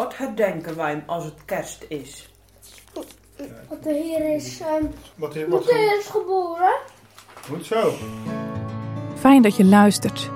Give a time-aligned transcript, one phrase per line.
[0.00, 2.30] Wat herdenken wij als het kerst is?
[3.68, 4.84] Want de Heer is, ehm
[5.14, 6.72] Wat, is- wat, de Heer is geboren.
[7.48, 7.92] goed zo.
[9.18, 10.30] Fijn dat je luistert.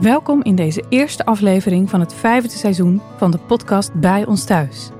[0.00, 4.90] Welkom in deze eerste aflevering van het vijfde seizoen van de podcast Bij ons thuis.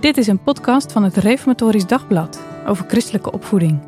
[0.00, 3.80] Dit is een podcast van het Reformatorisch Dagblad over christelijke opvoeding.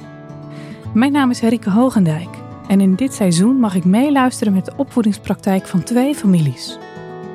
[0.94, 2.36] Mijn naam is Herike Hogendijk
[2.68, 6.78] en in dit seizoen mag ik meeluisteren met de opvoedingspraktijk van twee families.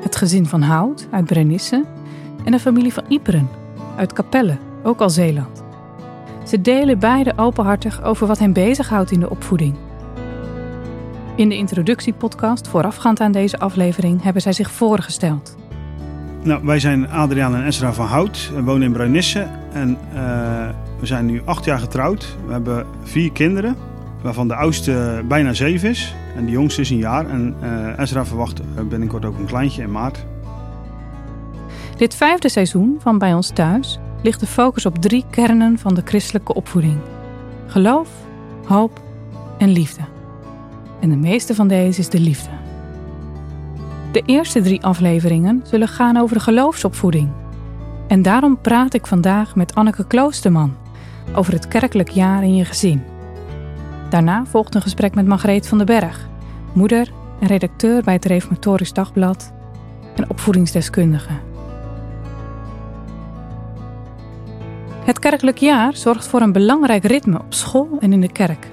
[0.02, 1.84] Het gezin van Hout uit Brenisse
[2.48, 3.50] en de familie van Iperen
[3.96, 5.64] uit Capelle, ook al Zeeland.
[6.46, 9.76] Ze delen beide openhartig over wat hen bezighoudt in de opvoeding.
[11.36, 15.58] In de introductiepodcast voorafgaand aan deze aflevering hebben zij zich voorgesteld.
[16.44, 18.52] Nou, wij zijn Adriaan en Esra van Hout.
[18.56, 20.70] We wonen in Bruinisse en eh,
[21.00, 22.38] we zijn nu acht jaar getrouwd.
[22.46, 23.76] We hebben vier kinderen,
[24.22, 27.30] waarvan de oudste bijna zeven is en de jongste is een jaar.
[27.30, 30.26] En eh Esra verwacht eh, binnenkort ook een kleintje in maart.
[31.98, 36.02] Dit vijfde seizoen van Bij ons thuis ligt de focus op drie kernen van de
[36.06, 36.98] christelijke opvoeding:
[37.68, 38.10] geloof,
[38.66, 39.02] hoop
[39.58, 40.02] en liefde.
[41.00, 42.50] En de meeste van deze is de liefde.
[44.12, 47.30] De eerste drie afleveringen zullen gaan over de geloofsopvoeding.
[48.08, 50.76] En daarom praat ik vandaag met Anneke Kloosterman
[51.36, 53.04] over het kerkelijk jaar in je gezin.
[54.10, 56.28] Daarna volgt een gesprek met Margreet van den Berg,
[56.74, 59.54] moeder en redacteur bij het Reformatorisch Dagblad
[60.16, 61.34] en opvoedingsdeskundige.
[65.08, 68.68] Het kerkelijk jaar zorgt voor een belangrijk ritme op school en in de kerk.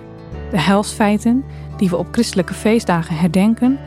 [0.50, 1.44] De helsfeiten,
[1.76, 3.78] die we op christelijke feestdagen herdenken,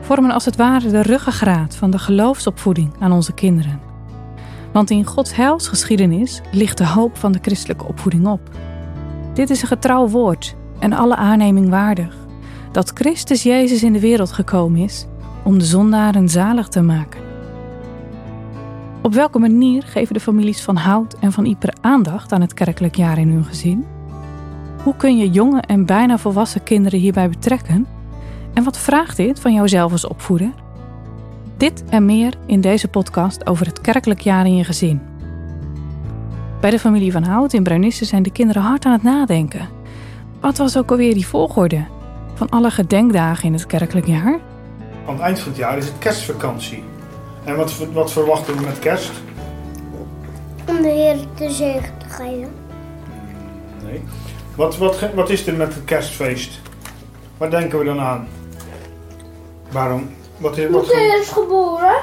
[0.00, 3.80] vormen als het ware de ruggengraat van de geloofsopvoeding aan onze kinderen.
[4.72, 8.40] Want in Gods helsgeschiedenis ligt de hoop van de christelijke opvoeding op.
[9.34, 12.16] Dit is een getrouw woord en alle aanneming waardig,
[12.72, 15.06] dat Christus Jezus in de wereld gekomen is
[15.44, 17.25] om de zondaren zalig te maken.
[19.06, 22.94] Op welke manier geven de families van Hout en van Ieper aandacht aan het kerkelijk
[22.94, 23.86] jaar in hun gezin?
[24.82, 27.86] Hoe kun je jonge en bijna volwassen kinderen hierbij betrekken?
[28.54, 30.50] En wat vraagt dit van jouzelf als opvoeder?
[31.56, 35.00] Dit en meer in deze podcast over het kerkelijk jaar in je gezin.
[36.60, 39.68] Bij de familie van Hout in Bruinisse zijn de kinderen hard aan het nadenken.
[40.40, 41.84] Wat was ook alweer die volgorde
[42.34, 44.38] van alle gedenkdagen in het kerkelijk jaar?
[45.06, 46.94] Aan het eind van het jaar is het kerstvakantie.
[47.46, 49.10] En wat, wat verwachten we met kerst?
[50.68, 52.54] Om de Heer te zegen te geven.
[53.84, 54.02] Nee.
[54.56, 56.60] Wat, wat, wat is er met het kerstfeest?
[57.36, 58.28] Waar denken we dan aan?
[59.70, 60.10] Waarom?
[60.36, 61.96] Wat is, wat, is geboren.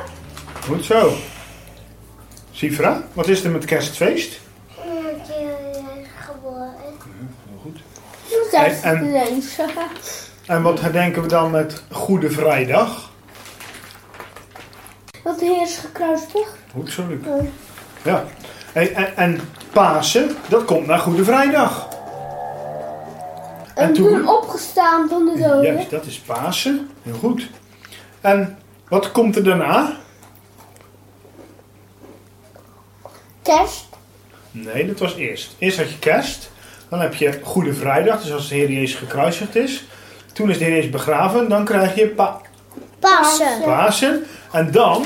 [0.65, 1.11] goed zo.
[2.51, 4.39] Sifra, wat is er met het kerstfeest?
[4.69, 5.51] Heer
[6.01, 6.73] is geboren.
[6.79, 8.83] Heel goed.
[8.83, 9.43] En- en-.
[10.45, 13.11] En wat herdenken we dan met Goede Vrijdag?
[15.23, 16.57] Want de Heer is gekruisigd.
[16.71, 17.19] Goed zo, Luc.
[17.25, 17.41] Ja.
[18.03, 18.25] Ja.
[18.73, 19.39] En, en, en
[19.71, 21.87] Pasen, dat komt na Goede Vrijdag.
[23.75, 25.73] En toen opgestaan van de doden.
[25.73, 26.89] Juist, dat is Pasen.
[27.01, 27.49] Heel goed.
[28.21, 28.57] En
[28.87, 29.97] wat komt er daarna?
[33.41, 33.85] Kerst.
[34.51, 35.55] Nee, dat was eerst.
[35.57, 36.51] Eerst had je kerst.
[36.89, 39.83] Dan heb je Goede Vrijdag, dus als de Heer Jezus gekruisigd is.
[40.33, 41.49] Toen is de Heer Jezus begraven.
[41.49, 42.41] Dan krijg je pa
[42.99, 43.61] Pasen.
[43.63, 44.25] Pasen.
[44.53, 45.03] En dan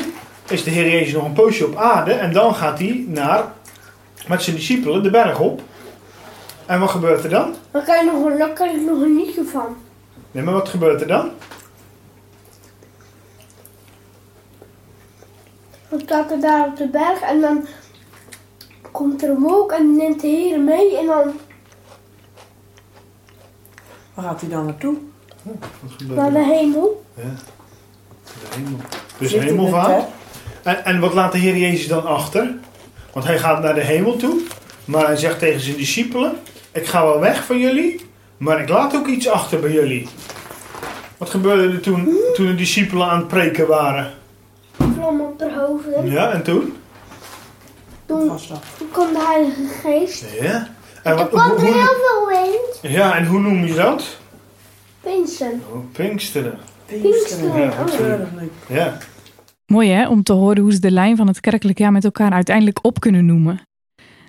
[0.47, 2.11] is de Heer Jezus nog een poosje op aarde.
[2.13, 3.51] En dan gaat hij naar,
[4.27, 5.61] met zijn discipelen de berg op.
[6.65, 7.55] En wat gebeurt er dan?
[7.71, 9.75] Daar kan, je nog, een- daar kan ik nog een liedje van.
[10.31, 11.29] Nee, maar wat gebeurt er dan?
[15.89, 17.67] Dan staat er daar op de berg en dan
[18.91, 21.33] komt er een wolk en neemt de Heer mee en dan
[24.13, 24.97] Waar gaat hij dan naartoe?
[25.97, 27.03] Gebeurt naar de hemel.
[27.13, 27.23] Ja.
[28.23, 28.79] De hemel.
[29.19, 30.03] Dus hemelvaart.
[30.63, 32.53] En, en wat laat de Heer Jezus dan achter?
[33.13, 34.41] Want hij gaat naar de hemel toe.
[34.85, 36.38] Maar hij zegt tegen zijn discipelen:
[36.72, 38.06] Ik ga wel weg van jullie.
[38.38, 40.07] Maar ik laat ook iets achter bij jullie.
[41.17, 44.13] Wat gebeurde er toen, toen de discipelen aan het preken waren?
[44.95, 46.11] Vlam op de hoofden.
[46.11, 46.77] Ja, en toen?
[48.06, 48.31] Toen,
[48.91, 50.25] kwam de Heilige Geest.
[50.41, 50.68] Ja.
[51.03, 52.94] En Er wat, kwam hoe, er heel veel wind.
[52.94, 54.18] ja, en hoe noem je dat?
[55.01, 55.63] Pinksteren.
[55.71, 56.57] Oh, Pinksteren.
[56.86, 57.62] Pinksteren.
[57.62, 58.19] Ja, oh.
[58.39, 58.50] Luc.
[58.68, 58.97] Ja.
[59.71, 62.31] Mooi hè, om te horen hoe ze de lijn van het kerkelijk jaar met elkaar
[62.31, 63.61] uiteindelijk op kunnen noemen.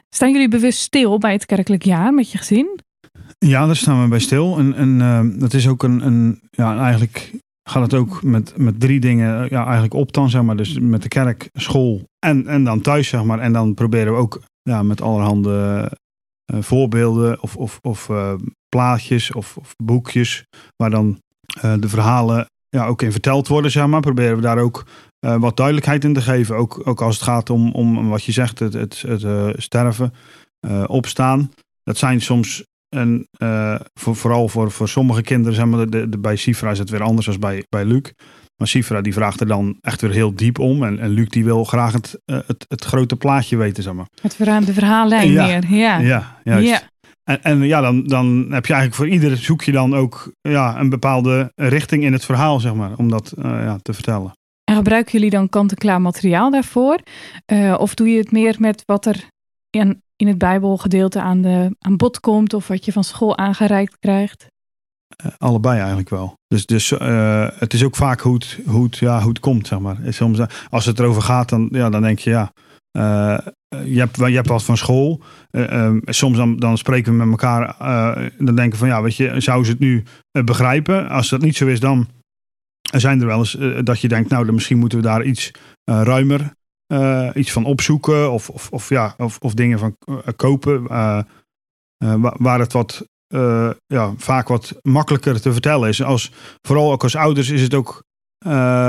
[0.09, 2.81] Staan jullie bewust stil bij het kerkelijk jaar met je gezin?
[3.39, 4.59] Ja, daar staan we bij stil.
[4.59, 7.33] En, en eh, dat is ook een, een ja, eigenlijk
[7.69, 10.57] gaat het ook met, met drie dingen eh, ja, eigenlijk op dan, zeg maar.
[10.57, 13.39] Dus met de kerk, school en, en dan thuis, zeg maar.
[13.39, 15.91] En dan proberen we ook ja, met allerhande
[16.45, 18.35] eh, voorbeelden of, of, of eh,
[18.69, 20.45] plaatjes of, of boekjes
[20.77, 21.21] waar dan
[21.81, 24.01] de verhalen ja, ook in verteld worden, zeg maar.
[24.01, 24.87] Proberen we daar ook
[25.21, 26.57] eh, wat duidelijkheid in te geven.
[26.57, 30.13] Ook, ook als het gaat om, om wat je zegt, het, het, het eh, sterven,
[30.61, 31.51] eh, opstaan.
[31.83, 33.29] Dat zijn soms, en,
[33.95, 37.03] voor, vooral voor, voor sommige kinderen, zeg maar, de, de, bij Sifra is het weer
[37.03, 38.11] anders dan bij, bij Luc.
[38.57, 40.83] Maar Sifra die vraagt er dan echt weer heel diep om.
[40.83, 44.07] En, en Luc die wil graag het, het, het grote plaatje weten, zeg maar.
[44.23, 45.47] Het verhaal, de verhaallijn Ja.
[45.47, 45.65] meer.
[45.69, 45.99] Ja.
[45.99, 46.69] Ja, juist.
[46.69, 46.81] Ja.
[47.25, 50.81] En, en ja, dan, dan heb je eigenlijk voor ieder zoek je dan ook ja,
[50.81, 54.38] een bepaalde richting in het verhaal, zeg maar, om dat ja, te vertellen.
[54.79, 56.99] En gebruiken jullie dan kant-en-klaar materiaal daarvoor?
[57.45, 59.29] Eh, of doe je het meer met wat er
[59.71, 63.97] in, in het Bijbelgedeelte aan, de, aan bod komt of wat je van school aangereikt
[63.99, 64.47] krijgt?
[65.17, 66.35] Eh, allebei eigenlijk wel.
[66.47, 69.79] Dus, dus eh, het is ook vaak hoe het, hoe ja, hoe het komt, zeg
[69.79, 69.97] maar.
[70.09, 70.41] Soms,
[70.71, 72.53] als het erover gaat, dan, ja, dan denk je, ja,
[72.91, 73.39] eh,
[73.85, 75.23] je, hebt, wat van school.
[75.51, 77.77] Eh, ehm, soms dan, dan spreken we met elkaar,
[78.39, 80.05] dan denken we van, ja, weet je, zou ze het nu
[80.45, 81.09] begrijpen?
[81.09, 82.09] Als dat niet zo is, dan
[82.97, 85.51] zijn er wel eens eh, dat je denkt, nou, dan misschien moeten we daar iets
[85.85, 86.53] eh, ruimer
[86.87, 89.97] eh, iets van opzoeken of, of, of, ja, of, of dingen van
[90.37, 90.83] kopen.
[91.99, 93.05] wa- waar het wat,
[93.87, 96.03] ja, vaak wat makkelijker te vertellen is.
[96.03, 96.33] Als,
[96.63, 98.03] vooral ook als ouders is het ook,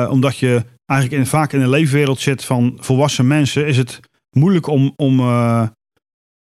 [0.10, 4.00] omdat je eigenlijk in, vaak in een leefwereld zit van volwassen mensen, is het
[4.30, 5.20] moeilijk om, om,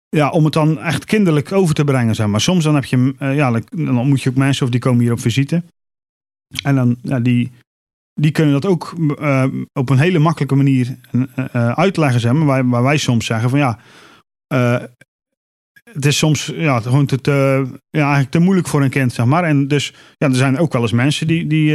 [0.09, 2.15] ja, om het dan echt kinderlijk over te brengen.
[2.15, 2.41] Zeg maar.
[2.41, 5.19] Soms dan heb je, ja, dan ontmoet je ook mensen of die komen hier op
[5.19, 5.63] visite.
[6.63, 7.51] En dan, ja, die,
[8.13, 12.19] die kunnen dat ook eh, op een hele makkelijke manier eh, eh, uitleggen.
[12.19, 13.79] Zeg maar, waar, waar wij soms zeggen van ja,
[15.91, 19.25] het is soms ja, gewoon te, te, ja, eigenlijk te moeilijk voor een kind, zeg
[19.25, 19.43] maar.
[19.43, 21.71] En dus ja, er zijn ook wel eens mensen die, die,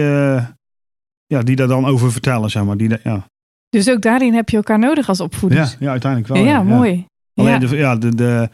[1.26, 2.76] ja, die daar dan over vertellen, zeg maar.
[2.76, 3.26] Die, ja.
[3.68, 5.76] Dus ook daarin heb je elkaar nodig als Ja, opvoeders.
[5.78, 6.44] ja, uiteindelijk wel.
[6.44, 7.06] ja, mooi.
[7.34, 7.58] Alleen Ja.
[7.58, 8.48] De, ja, de, de,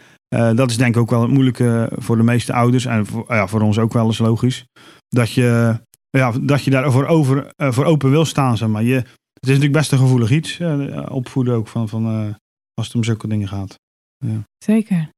[0.55, 2.87] dat is denk ik ook wel het moeilijke voor de meeste ouders.
[2.87, 4.65] En voor, ja, voor ons ook wel eens logisch.
[5.09, 5.81] Dat je,
[6.19, 8.57] ja, dat je daarvoor over, eh, voor open wil staan.
[8.57, 8.83] Zeg maar.
[8.83, 9.07] je, het
[9.41, 10.61] is natuurlijk best een gevoelig iets.
[10.61, 12.35] eh, opvoeden ook van, van eh,
[12.75, 13.79] als het om zulke dingen gaat.
[14.59, 15.09] Zeker.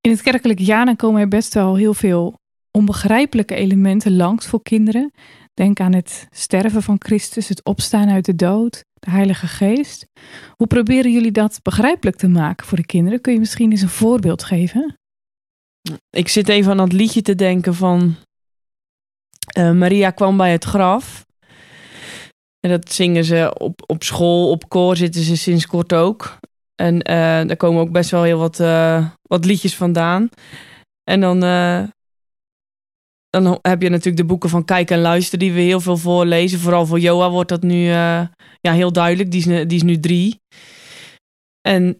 [0.00, 2.38] In het kerkelijke jaar dan komen er best wel heel veel
[2.70, 5.12] onbegrijpelijke elementen langs voor kinderen.
[5.54, 10.06] Denk aan het sterven van Christus, het opstaan uit de dood, de Heilige Geest.
[10.56, 13.20] Hoe proberen jullie dat begrijpelijk te maken voor de kinderen?
[13.20, 14.96] Kun je misschien eens een voorbeeld geven?
[16.10, 18.16] Ik zit even aan dat liedje te denken van
[19.52, 21.26] eh, Maria kwam bij het graf.
[22.60, 26.38] En dat zingen ze op, op school, op koor zitten ze sinds kort ook.
[26.74, 30.28] En eh, daar komen ook best wel heel wat, eh, wat liedjes vandaan.
[31.04, 31.40] En dan,
[33.30, 36.58] dan heb je natuurlijk de boeken van Kijk en Luister die we heel veel voorlezen.
[36.58, 39.30] Vooral voor Joa wordt dat nu ja, heel duidelijk.
[39.30, 40.40] Die is, die is nu drie.
[41.60, 41.96] En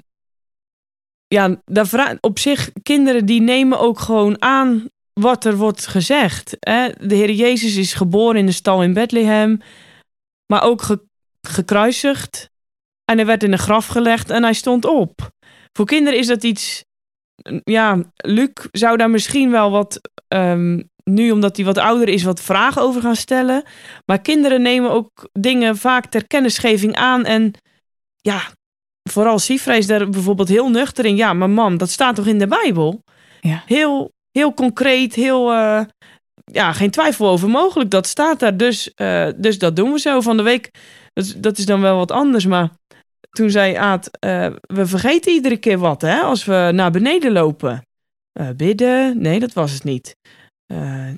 [1.26, 6.56] ja, daar op zich, kinderen die nemen ook gewoon aan wat er wordt gezegd.
[6.60, 6.88] Hè?
[7.00, 9.60] De Heer Jezus is geboren in de stal in Bethlehem,
[10.46, 11.06] maar ook ge-
[11.48, 12.50] gekruisigd.
[13.04, 15.30] En hij werd in een graf gelegd en hij stond op.
[15.72, 16.84] Voor kinderen is dat iets.
[17.64, 20.00] Ja, Luc zou daar misschien wel wat.
[20.28, 23.62] ehm, nu, omdat hij wat ouder is, wat vragen over gaan stellen.
[24.06, 27.24] Maar kinderen nemen ook dingen vaak ter kennisgeving aan.
[27.24, 27.52] En
[28.20, 28.40] ja,
[29.10, 31.16] vooral Sifra is daar bijvoorbeeld heel nuchter in.
[31.16, 33.02] Ja, maar mam, dat staat toch in de Bijbel?
[33.40, 33.62] Ja.
[33.66, 35.52] Heel, heel concreet, heel...
[35.52, 35.80] eh,
[36.44, 37.90] ja, geen twijfel over mogelijk.
[37.90, 38.56] Dat staat daar.
[38.56, 40.20] Dus, eh, dus dat doen we zo.
[40.20, 40.70] Van de week,
[41.12, 42.46] dat, is- dat is dan wel wat anders.
[42.46, 42.68] Maar
[43.30, 46.20] toen zei Aad, eh, we vergeten iedere keer wat, hè?
[46.20, 47.82] Als we naar beneden lopen.
[48.56, 50.16] Bidden, nee, dat was het niet.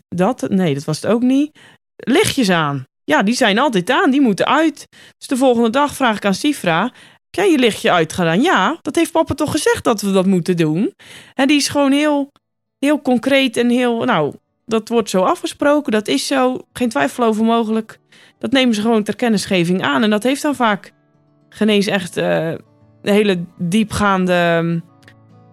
[0.08, 1.58] Dat, nee, dat was het ook niet.
[1.96, 2.84] Lichtjes aan.
[3.04, 4.86] Ja, die zijn altijd aan, die moeten uit.
[5.18, 6.92] Dus de volgende dag vraag ik aan Sifra,
[7.30, 8.42] jij je lichtje uitgedaan?
[8.42, 10.92] Ja, dat heeft papa toch gezegd dat we dat moeten doen?
[11.34, 12.30] En die is gewoon heel,
[12.84, 14.34] heel concreet en heel, nou,
[14.66, 17.98] dat wordt zo afgesproken, dat is zo, geen twijfel over mogelijk.
[18.38, 20.02] Dat nemen ze gewoon ter kennisgeving aan.
[20.02, 20.92] En dat heeft dan vaak
[21.48, 22.58] geen eens echt eh, een
[23.02, 24.78] hele diepgaande ehm,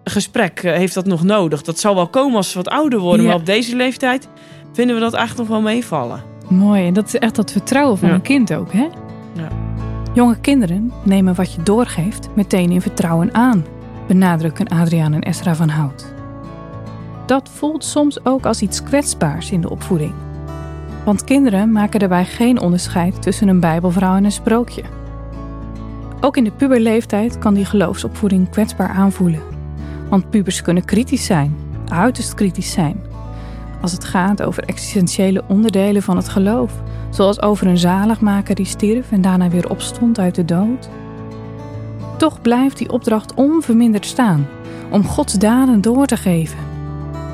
[0.04, 1.62] gesprek eh, heeft dat nog nodig.
[1.62, 3.28] Dat zal wel komen als ze wat ouder worden, Ja.
[3.30, 4.28] maar op deze leeftijd
[4.72, 6.22] vinden we dat eigenlijk nog wel meevallen.
[6.48, 8.14] Mooi, en dat is echt dat vertrouwen van Ja.
[8.14, 8.88] een kind ook, hè?
[9.34, 9.48] Ja.
[10.14, 13.64] Jonge kinderen nemen wat je doorgeeft meteen in vertrouwen aan,
[14.06, 16.11] benadrukken Adriaan en Esra van Hout.
[17.26, 20.14] Dat voelt soms ook als iets kwetsbaars in de opvoeding.
[21.04, 24.82] Want kinderen maken daarbij geen onderscheid tussen een Bijbelvrouw en een sprookje.
[26.20, 29.42] Ook in de puberleeftijd kan die geloofsopvoeding kwetsbaar aanvoelen.
[30.08, 31.56] Want pubers kunnen kritisch zijn,
[31.88, 33.02] uiterst kritisch zijn,
[33.80, 36.72] als het gaat over existentiële onderdelen van het geloof,
[37.10, 40.88] zoals over een zaligmaker die stierf en daarna weer opstond uit de dood.
[42.18, 44.46] Toch blijft die opdracht onverminderd staan
[44.90, 46.71] om Gods daden door te geven.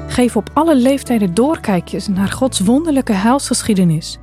[0.09, 4.19] Geef op alle leeftijden doorkijkjes naar Gods wonderlijke heilsgeschiedenis.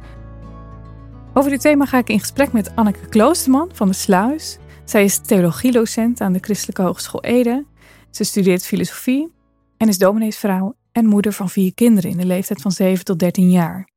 [1.34, 4.58] Over dit thema ga ik in gesprek met Anneke Kloosterman van de Sluis.
[4.86, 7.66] Zij is theologiedocent aan de Christelijke Hogeschool Ede.
[8.12, 9.32] Ze studeert filosofie
[9.78, 13.52] en is domineesvrouw en moeder van vier kinderen in de leeftijd van 7 tot 13
[13.52, 13.88] jaar.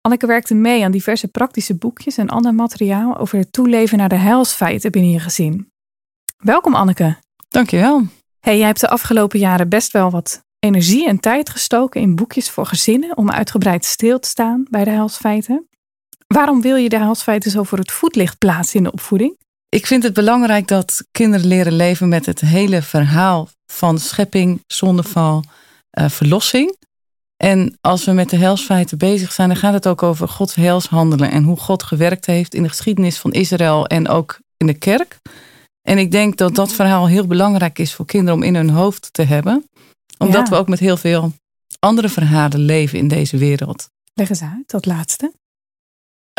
[0.00, 4.14] Anneke werkte mee aan diverse praktische boekjes en ander materiaal over het toeleven naar de
[4.14, 5.70] heilsfeiten binnen je gezin.
[6.36, 7.16] Welkom Anneke.
[7.48, 8.02] Dankjewel.
[8.40, 12.50] Hey, jij hebt de afgelopen jaren best wel wat energie en tijd gestoken in boekjes
[12.50, 15.68] voor gezinnen om uitgebreid stil te staan bij de heilsfeiten.
[16.26, 19.36] Waarom wil je de heilsfeiten zo voor het voetlicht plaatsen in de opvoeding?
[19.68, 25.44] Ik vind het belangrijk dat kinderen leren leven met het hele verhaal van schepping, zondeval,
[25.98, 26.76] uh, verlossing.
[27.36, 31.30] En als we met de heilsfeiten bezig zijn, dan gaat het ook over Gods heilshandelen
[31.30, 35.18] en hoe God gewerkt heeft in de geschiedenis van Israël en ook in de kerk.
[35.82, 39.08] En ik denk dat dat verhaal heel belangrijk is voor kinderen om in hun hoofd
[39.12, 39.64] te hebben.
[40.26, 41.32] Omdat we ook met heel veel
[41.78, 43.90] andere verhalen leven in deze wereld.
[44.14, 45.32] Leg eens uit, dat laatste.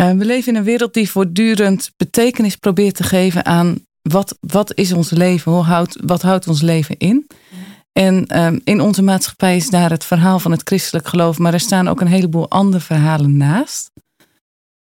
[0.01, 4.75] Uh, we leven in een wereld die voortdurend betekenis probeert te geven aan wat, wat
[4.75, 5.51] is ons leven?
[5.51, 7.27] Hoe houdt, wat houdt ons leven in?
[7.91, 11.59] En um, in onze maatschappij is daar het verhaal van het christelijk geloof, maar er
[11.59, 13.91] staan ook een heleboel andere verhalen naast.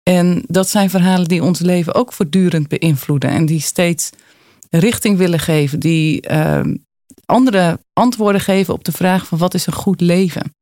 [0.04, 4.10] En dat zijn verhalen die ons leven ook voortdurend beïnvloeden en die steeds
[4.70, 6.62] richting willen geven, die uh,
[7.30, 10.54] andere antwoorden geven op de vraag van wat is een goed leven.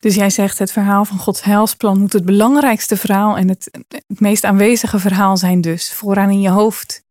[0.00, 4.20] Dus jij zegt het verhaal van Gods heilsplan moet het belangrijkste verhaal en het, het
[4.20, 7.02] meest aanwezige verhaal zijn dus vooraan in je hoofd.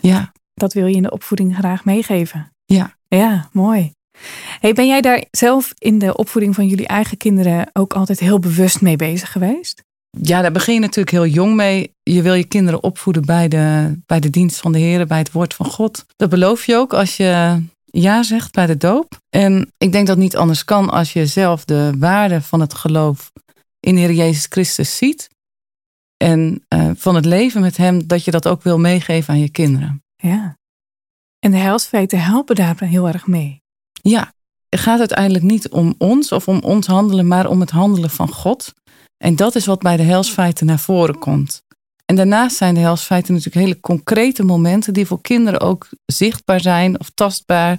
[0.00, 0.32] Ja.
[0.54, 2.52] Dat wil je in de opvoeding graag meegeven.
[2.64, 2.96] Ja.
[3.08, 3.92] Ja, mooi.
[4.60, 8.38] Hey, ben jij daar zelf in de opvoeding van jullie eigen kinderen ook altijd heel
[8.38, 9.84] bewust mee bezig geweest?
[10.20, 11.92] Ja, daar begin je natuurlijk heel jong mee.
[12.02, 15.32] Je wil je kinderen opvoeden bij de, bij de dienst van de Heer, bij het
[15.32, 16.06] woord van God.
[16.16, 17.62] Dat beloof je ook als je
[18.00, 19.20] ja zegt bij de doop.
[19.28, 23.32] En ik denk dat niet anders kan als je zelf de waarde van het geloof
[23.80, 25.28] in de Heer Jezus Christus ziet.
[26.16, 29.50] En uh, van het leven met Hem, dat je dat ook wil meegeven aan je
[29.50, 30.02] kinderen.
[30.16, 30.56] Ja.
[31.38, 33.62] En de heilsfeiten helpen daar heel erg mee.
[34.02, 34.32] Ja,
[34.68, 38.28] het gaat uiteindelijk niet om ons of om ons handelen, maar om het handelen van
[38.28, 38.72] God.
[39.16, 41.62] En dat is wat bij de helsfeiten naar voren komt.
[42.06, 47.00] En daarnaast zijn de helsfeiten natuurlijk hele concrete momenten die voor kinderen ook zichtbaar zijn
[47.00, 47.78] of tastbaar.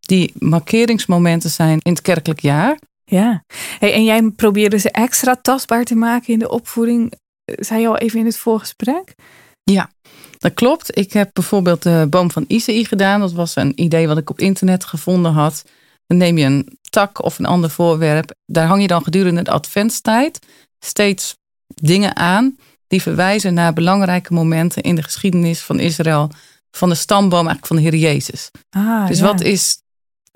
[0.00, 2.78] Die markeringsmomenten zijn in het kerkelijk jaar.
[3.04, 3.44] Ja,
[3.78, 7.12] hey, en jij probeerde ze extra tastbaar te maken in de opvoeding.
[7.44, 9.14] Zei je al even in het voorgesprek?
[9.62, 9.90] Ja,
[10.38, 10.98] dat klopt.
[10.98, 13.20] Ik heb bijvoorbeeld de boom van Isaïe gedaan.
[13.20, 15.64] Dat was een idee wat ik op internet gevonden had.
[16.06, 18.34] Dan neem je een tak of een ander voorwerp.
[18.46, 20.38] Daar hang je dan gedurende de adventstijd
[20.78, 21.36] steeds
[21.74, 22.56] dingen aan
[22.94, 26.30] die verwijzen naar belangrijke momenten in de geschiedenis van Israël.
[26.70, 28.50] Van de stamboom eigenlijk van de Heer Jezus.
[28.70, 29.78] Ah, dus wat is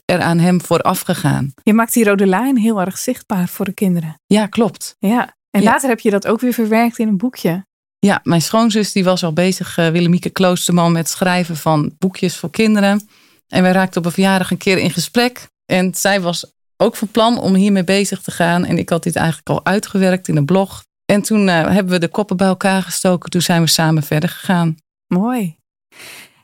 [0.04, 1.52] er aan hem vooraf gegaan?
[1.62, 4.20] Je maakt die rode lijn heel erg zichtbaar voor de kinderen.
[4.26, 4.96] Ja, klopt.
[4.98, 7.66] Ja, en later heb je dat ook weer verwerkt in een boekje.
[7.98, 12.50] Ja, mijn schoonzus die was al bezig, uh, Willemieke Kloosterman, met schrijven van boekjes voor
[12.50, 13.08] kinderen.
[13.48, 15.46] En wij raakten op een verjaardag een keer in gesprek.
[15.64, 18.64] En zij was ook van plan om hiermee bezig te gaan.
[18.64, 20.86] En ik had dit eigenlijk al uitgewerkt in een blog.
[21.12, 23.30] En toen uh, hebben we de koppen bij elkaar gestoken.
[23.30, 24.76] Toen zijn we samen verder gegaan.
[25.06, 25.56] Mooi.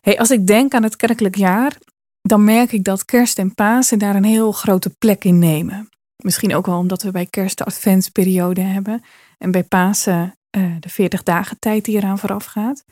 [0.00, 1.76] Hey, als ik denk aan het kerkelijk jaar,
[2.23, 5.88] dan merk ik dat kerst en Pasen daar een heel grote plek in nemen.
[6.16, 9.04] Misschien ook wel omdat we bij kerst de adventsperiode hebben.
[9.38, 12.85] En bij Pasen uh, de 40 dagen tijd die eraan vooraf gaat.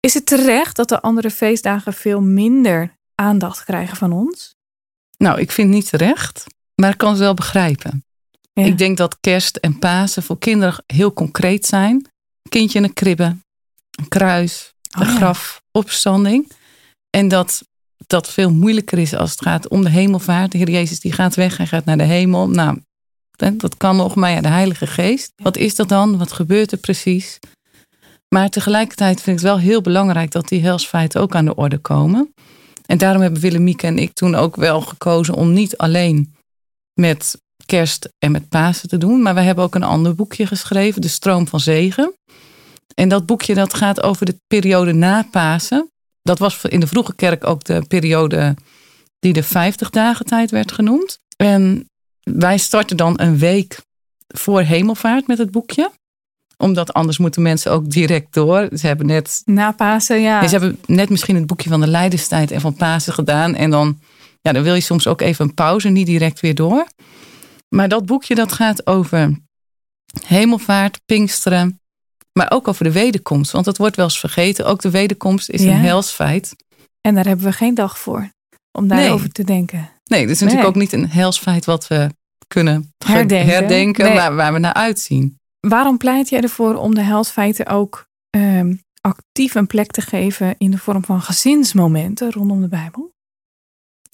[0.00, 4.54] Is het terecht dat de andere feestdagen veel minder aandacht krijgen van ons?
[5.16, 8.04] Nou, ik vind niet terecht, maar ik kan het wel begrijpen.
[8.60, 8.66] Ja.
[8.66, 11.94] Ik denk dat kerst en Pasen voor kinderen heel concreet zijn.
[11.94, 13.36] Een kindje in een kribbe,
[13.90, 16.50] een kruis, een oh, graf, opstanding.
[17.10, 17.62] En dat
[18.06, 20.52] dat veel moeilijker is als het gaat om de hemelvaart.
[20.52, 22.48] De Heer Jezus die gaat weg, hij gaat naar de hemel.
[22.48, 22.82] Nou,
[23.36, 25.32] dat kan nog, maar ja, de Heilige Geest.
[25.36, 26.18] Wat is dat dan?
[26.18, 27.38] Wat gebeurt er precies?
[28.28, 31.78] Maar tegelijkertijd vind ik het wel heel belangrijk dat die helsfeiten ook aan de orde
[31.78, 32.34] komen.
[32.86, 36.34] En daarom hebben Willemieke en ik toen ook wel gekozen om niet alleen
[36.94, 37.40] met
[37.70, 39.22] kerst en met Pasen te doen.
[39.22, 42.14] Maar we hebben ook een ander boekje geschreven, De Stroom van Zegen.
[42.94, 45.90] En dat boekje dat gaat over de periode na Pasen.
[46.22, 48.56] Dat was in de vroege kerk ook de periode
[49.18, 51.18] die de 50 dagen tijd werd genoemd.
[51.36, 51.88] En
[52.22, 53.82] wij starten dan een week
[54.26, 55.90] voor hemelvaart met het boekje
[56.56, 58.68] omdat anders moeten mensen ook direct door.
[58.76, 59.42] Ze hebben net.
[59.44, 60.48] Na Pasen, ja.
[60.48, 63.54] Ze hebben net misschien het boekje van de Leidenstijd en van Pasen gedaan.
[63.54, 63.98] En dan,
[64.40, 66.86] ja, dan wil je soms ook even een pauze, niet direct weer door.
[67.74, 69.38] Maar dat boekje dat gaat over
[70.26, 71.80] hemelvaart, Pinksteren.
[72.32, 73.52] Maar ook over de wederkomst.
[73.52, 74.66] Want dat wordt wel eens vergeten.
[74.66, 75.70] Ook de wederkomst is ja.
[75.70, 76.56] een helsfeit.
[77.00, 78.30] En daar hebben we geen dag voor.
[78.72, 79.32] Om daarover nee.
[79.32, 79.90] te denken.
[80.04, 82.10] Nee, dat is natuurlijk ook niet een helsfeit wat we
[82.48, 84.14] kunnen herdenken, herdenken nee.
[84.14, 85.38] maar waar we naar uitzien.
[85.60, 90.70] waarom pleit jij ervoor om de helsfeiten ook ehm, actief een plek te geven in
[90.70, 93.12] de vorm van gezinsmomenten rondom de Bijbel?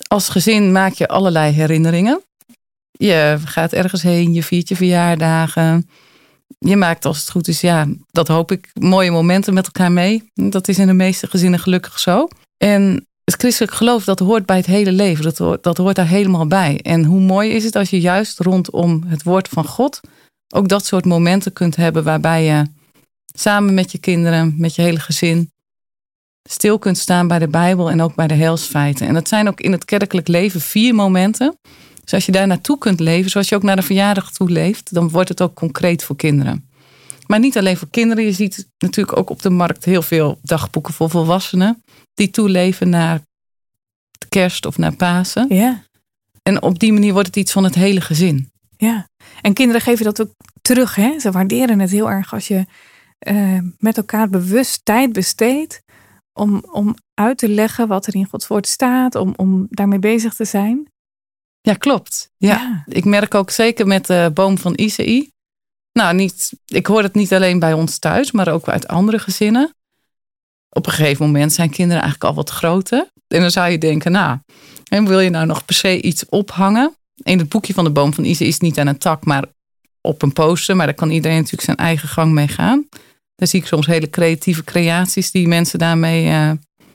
[0.08, 2.22] Als gezin maak je allerlei herinneringen.
[2.96, 5.88] Je gaat ergens heen, je viert je verjaardagen.
[6.58, 10.30] Je maakt als het goed is, ja, dat hoop ik, mooie momenten met elkaar mee.
[10.34, 12.28] Dat is in de meeste gezinnen gelukkig zo.
[12.56, 15.24] En het christelijk geloof, dat hoort bij het hele leven.
[15.24, 16.80] Dat hoort, dat hoort daar helemaal bij.
[16.82, 20.00] En hoe mooi is het als je juist rondom het woord van God
[20.54, 22.64] ook dat soort momenten kunt hebben waarbij je
[23.26, 25.52] samen met je kinderen, met je hele gezin,
[26.48, 29.06] stil kunt staan bij de Bijbel en ook bij de heilsfeiten.
[29.06, 31.58] En dat zijn ook in het kerkelijk leven vier momenten.
[32.06, 34.94] Dus als je daar naartoe kunt leven, zoals je ook naar de verjaardag toe leeft,
[34.94, 36.68] dan wordt het ook concreet voor kinderen.
[37.26, 38.24] Maar niet alleen voor kinderen.
[38.24, 41.82] Je ziet natuurlijk ook op de markt heel veel dagboeken voor volwassenen
[42.14, 43.20] die toeleven naar
[44.28, 45.46] kerst of naar Pasen.
[45.48, 45.82] Ja.
[46.42, 48.50] En op die manier wordt het iets van het hele gezin.
[48.76, 49.08] Ja,
[49.40, 50.30] en kinderen geven dat ook
[50.62, 50.94] terug.
[50.94, 51.20] Hè?
[51.20, 52.66] Ze waarderen het heel erg als je
[53.28, 55.82] uh, met elkaar bewust tijd besteedt
[56.32, 60.34] om, om uit te leggen wat er in Gods woord staat, om, om daarmee bezig
[60.34, 60.88] te zijn.
[61.66, 62.30] Ja, klopt.
[62.36, 62.84] Ja.
[62.86, 65.32] Ik merk ook zeker met de boom van Isaïe.
[65.92, 69.74] Nou, niet, ik hoor het niet alleen bij ons thuis, maar ook uit andere gezinnen.
[70.68, 73.10] Op een gegeven moment zijn kinderen eigenlijk al wat groter.
[73.28, 74.38] En dan zou je denken, nou,
[74.88, 76.96] en wil je nou nog per se iets ophangen?
[77.22, 79.44] In het boekje van de boom van Isaïe is niet aan een tak, maar
[80.00, 80.76] op een poster.
[80.76, 82.88] Maar daar kan iedereen natuurlijk zijn eigen gang mee gaan.
[83.34, 86.50] Daar zie ik soms hele creatieve creaties die mensen daarmee uh,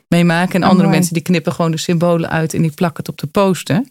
[0.08, 0.56] mee maken.
[0.56, 3.20] En oh, andere mensen die knippen gewoon de symbolen uit en die plakken het op
[3.20, 3.84] de poster.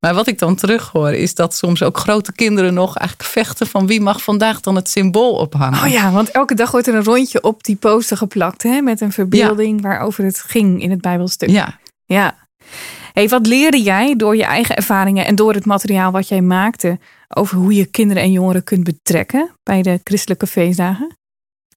[0.00, 3.66] Maar wat ik dan terug hoor, is dat soms ook grote kinderen nog eigenlijk vechten
[3.66, 5.82] van wie mag vandaag dan het symbool ophangen.
[5.82, 8.80] Oh ja, want elke dag wordt er een rondje op die poster geplakt, hè?
[8.80, 11.50] Met een verbeelding waarover het ging in het Bijbelstuk.
[11.50, 11.78] Ja.
[12.04, 12.48] Ja.
[13.12, 16.98] Hey, wat leerde jij door je eigen ervaringen en door het materiaal wat jij maakte
[17.28, 21.16] over hoe je kinderen en jongeren kunt betrekken bij de christelijke feestdagen?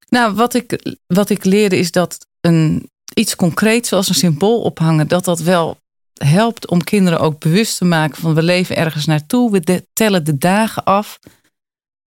[0.09, 5.07] Nou, wat ik, wat ik leerde is dat een, iets concreets zoals een symbool ophangen,
[5.07, 5.77] dat dat wel
[6.13, 10.37] helpt om kinderen ook bewust te maken van we leven ergens naartoe, we tellen de
[10.37, 11.19] dagen af.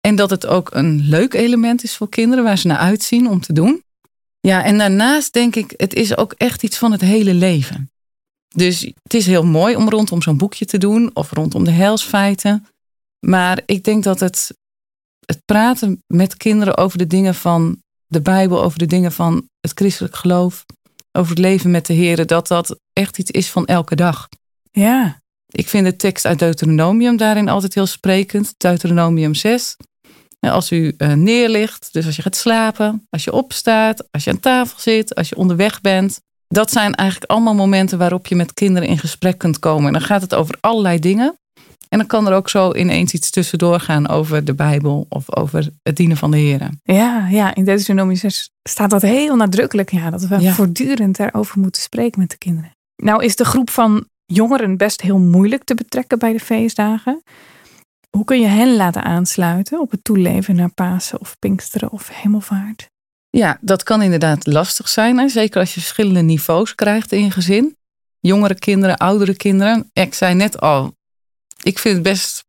[0.01, 3.41] En dat het ook een leuk element is voor kinderen waar ze naar uitzien om
[3.41, 3.83] te doen.
[4.41, 7.91] Ja, en daarnaast denk ik, het is ook echt iets van het hele leven.
[8.49, 12.67] Dus het is heel mooi om rondom zo'n boekje te doen of rondom de heilsfeiten.
[13.27, 14.55] Maar ik denk dat het,
[15.25, 19.73] het praten met kinderen over de dingen van de Bijbel, over de dingen van het
[19.75, 20.65] christelijk geloof,
[21.19, 24.29] over het leven met de Heer, dat dat echt iets is van elke dag.
[24.71, 25.21] Ja.
[25.49, 28.55] Ik vind de tekst uit Deuteronomium daarin altijd heel sprekend.
[28.57, 29.77] Deuteronomium 6.
[30.41, 34.41] Als u uh, neerligt, dus als je gaat slapen, als je opstaat, als je aan
[34.41, 36.21] tafel zit, als je onderweg bent.
[36.49, 39.87] Dat zijn eigenlijk allemaal momenten waarop je met kinderen in gesprek kunt komen.
[39.87, 41.39] En dan gaat het over allerlei dingen.
[41.89, 45.69] En dan kan er ook zo ineens iets tussendoor gaan over de Bijbel of over
[45.83, 46.69] het dienen van de Heer.
[46.83, 49.91] Ja, ja, in Deuteronomium 6 staat dat heel nadrukkelijk.
[49.91, 52.71] Ja, dat we voortdurend daarover moeten spreken met de kinderen.
[52.97, 57.23] Nou is de groep van jongeren best heel moeilijk te betrekken bij de feestdagen.
[58.11, 62.89] Hoe kun je hen laten aansluiten op het toeleven naar Pasen of Pinksteren of Hemelvaart?
[63.31, 65.19] Ja, dat kan inderdaad lastig zijn.
[65.19, 65.29] Hè?
[65.29, 67.77] Zeker als je verschillende niveaus krijgt in je gezin.
[68.21, 69.91] Jongere kinderen, oudere kinderen.
[69.93, 70.93] Ik zei net al,
[71.63, 72.45] ik vind het best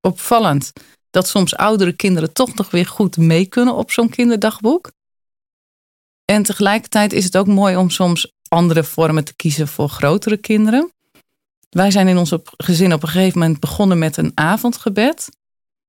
[0.00, 0.72] opvallend
[1.10, 4.92] dat soms oudere kinderen toch nog weer goed mee kunnen op zo'n kinderdagboek.
[6.24, 10.92] En tegelijkertijd is het ook mooi om soms andere vormen te kiezen voor grotere kinderen.
[11.70, 15.28] Wij zijn in ons gezin op een gegeven moment begonnen met een avondgebed.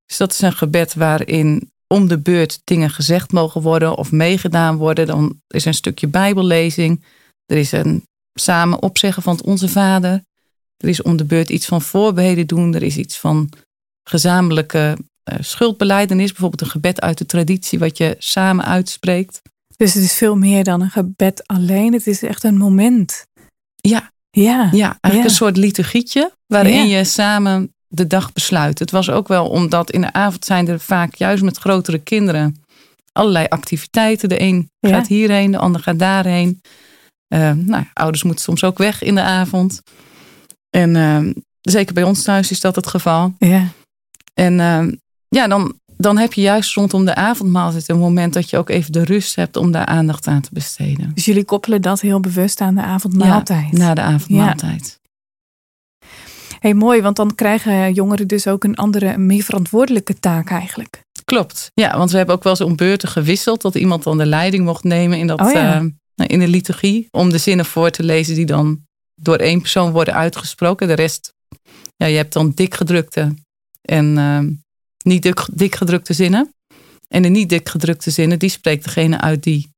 [0.06, 4.76] Dus dat is een gebed waarin om de beurt dingen gezegd mogen worden of meegedaan
[4.78, 5.08] worden.
[5.08, 7.04] Dan is een stukje bijbellezing.
[7.46, 10.24] Er is een samen opzeggen van het Onze Vader.
[10.78, 12.74] Er is om de beurt iets van voorbeden doen.
[12.74, 13.50] Er is iets van
[14.04, 14.98] gezamenlijke
[15.32, 16.32] uh, schuldbeleidenis.
[16.32, 19.42] Bijvoorbeeld een gebed uit de traditie wat je samen uitspreekt.
[19.78, 21.94] Dus het is veel meer dan een gebed alleen.
[21.94, 23.26] Het is echt een moment.
[23.76, 24.14] Ja.
[24.30, 24.70] Ja.
[24.72, 28.80] Ja, eigenlijk een soort liturgietje waarin je samen de dag besluit.
[28.80, 32.64] Het was ook wel omdat in de avond zijn er vaak juist met grotere kinderen
[33.12, 34.30] allerlei activiteiten.
[34.30, 36.62] De een gaat hierheen, de ander gaat daarheen.
[37.34, 39.82] Uh, nou, ouders moeten soms ook weg in de avond.
[40.76, 43.34] En uh, zeker bij ons thuis is dat het geval.
[43.38, 43.68] Ja.
[44.34, 44.94] En uh,
[45.28, 48.92] ja, dan, dan heb je juist rondom de avondmaaltijd een moment dat je ook even
[48.92, 51.12] de rust hebt om daar aandacht aan te besteden.
[51.14, 53.68] Dus jullie koppelen dat heel bewust aan de avondmaaltijd?
[53.72, 55.00] Ja, na de avondmaaltijd.
[55.02, 56.08] Ja.
[56.60, 61.04] Hey, mooi, want dan krijgen jongeren dus ook een andere, meer verantwoordelijke taak eigenlijk.
[61.26, 64.26] Klopt, ja, want we hebben ook wel eens om beurten gewisseld dat iemand dan de
[64.26, 65.90] leiding mocht nemen in, dat, oh ja.
[66.16, 67.08] in de liturgie.
[67.12, 68.85] Om de zinnen voor te lezen die dan
[69.16, 70.88] door één persoon worden uitgesproken.
[70.88, 71.34] De rest,
[71.96, 73.34] ja, je hebt dan dikgedrukte
[73.82, 74.40] en uh,
[75.04, 76.54] niet dik, dikgedrukte zinnen.
[77.08, 79.70] En de niet dik gedrukte zinnen, die spreekt degene uit die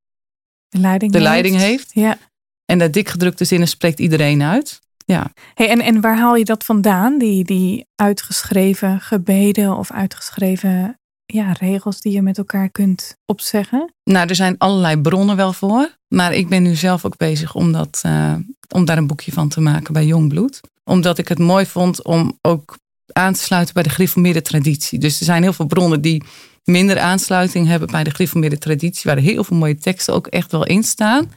[0.70, 1.92] De leiding, de leiding heeft.
[1.94, 2.18] Ja.
[2.66, 4.80] En de dik gedrukte zinnen spreekt iedereen uit.
[5.06, 5.32] Ja.
[5.54, 7.18] Hey, en, en waar haal je dat vandaan?
[7.18, 13.94] Die, die uitgeschreven gebeden of uitgeschreven ja, regels die je met elkaar kunt opzeggen?
[14.04, 15.96] Nou, er zijn allerlei bronnen wel voor.
[16.08, 18.36] Maar ik ben nu zelf ook bezig om, dat, eh,
[18.74, 20.62] om daar een boekje van te maken bij Jongbloed.
[20.84, 22.78] Omdat ik het mooi vond om ook
[23.12, 25.00] aan te sluiten bij de gereformeerde traditie.
[25.00, 26.24] Dus er zijn heel veel bronnen die
[26.64, 29.12] minder aansluiting hebben bij de gereformeerde traditie.
[29.12, 31.32] Waar heel veel mooie teksten ook echt wel in staan.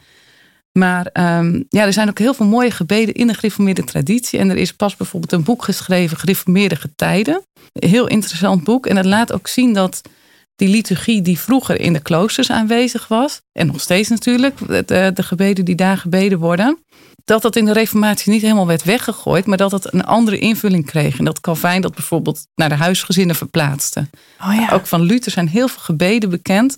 [0.73, 4.39] Maar ehm, ja, er zijn ook heel veel mooie gebeden in de gereformeerde traditie.
[4.39, 7.43] En er is pas bijvoorbeeld een boek geschreven, Gereformeerde Getijden.
[7.73, 8.87] Een heel interessant boek.
[8.87, 10.01] En het laat ook zien dat
[10.57, 13.41] die liturgie die vroeger in de kloosters aanwezig was.
[13.53, 16.79] En nog steeds natuurlijk, de, de gebeden die daar gebeden worden.
[17.25, 19.47] Dat dat in de reformatie niet helemaal werd weggegooid.
[19.47, 21.19] Maar dat het een andere invulling kreeg.
[21.19, 24.07] En dat Calvijn dat bijvoorbeeld naar de huisgezinnen verplaatste.
[24.41, 24.69] Oh ja.
[24.73, 26.77] Ook van Luther zijn heel veel gebeden bekend.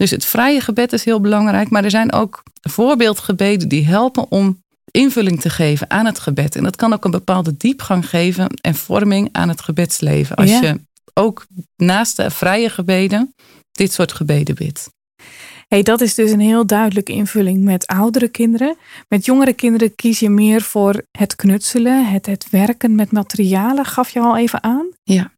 [0.00, 1.70] Dus het vrije gebed is heel belangrijk.
[1.70, 6.56] Maar er zijn ook voorbeeldgebeden die helpen om invulling te geven aan het gebed.
[6.56, 10.36] En dat kan ook een bepaalde diepgang geven en vorming aan het gebedsleven.
[10.36, 10.60] Als Ja.
[10.60, 10.80] je
[11.14, 13.34] ook naast de vrije gebeden
[13.72, 14.90] dit soort gebeden bidt.
[15.68, 18.76] Hey, dat is dus een heel duidelijke invulling met oudere kinderen.
[19.08, 24.10] Met jongere kinderen kies je meer voor het knutselen, het, het werken met materialen, gaf
[24.10, 24.88] je al even aan.
[25.02, 25.32] Ja.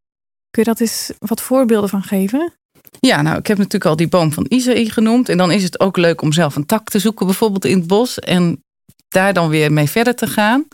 [0.51, 2.53] Kun je dat eens wat voorbeelden van geven?
[3.01, 5.29] Ja, nou, ik heb natuurlijk al die boom van Isaïe genoemd.
[5.29, 7.87] En dan is het ook leuk om zelf een tak te zoeken, bijvoorbeeld in het
[7.87, 8.19] bos.
[8.19, 8.65] En
[9.09, 10.67] daar dan weer mee verder te gaan.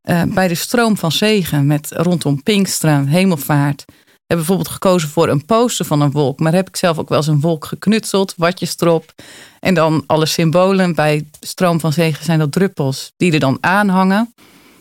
[0.00, 3.84] Eh, bij de stroom van zegen met rondom Pinksteren, hemelvaart.
[4.26, 6.40] Heb bijvoorbeeld gekozen voor een poster van een wolk.
[6.40, 9.14] Maar heb ik zelf ook wel eens een wolk geknutseld, watjes erop.
[9.60, 10.94] En dan alle symbolen.
[10.94, 14.34] Bij stroom van zegen zijn dat druppels die er dan aanhangen.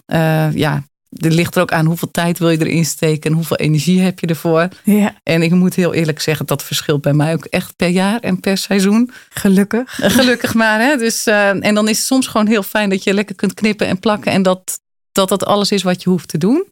[0.06, 3.58] Eh, ja, er ligt er ook aan hoeveel tijd wil je erin steken en hoeveel
[3.58, 4.68] energie heb je ervoor.
[4.84, 8.20] Ja, En ik moet heel eerlijk zeggen, dat verschilt bij mij ook echt per jaar
[8.20, 9.12] en per seizoen.
[9.30, 10.00] gelukkig.
[10.02, 10.80] Gelukkig maar.
[10.80, 10.98] Hè?
[10.98, 13.88] Dus, eh, en dan is het soms gewoon heel fijn dat je lekker kunt knippen
[13.88, 14.32] en plakken.
[14.32, 14.80] En dat
[15.12, 16.68] dat, dat alles is wat je hoeft te doen.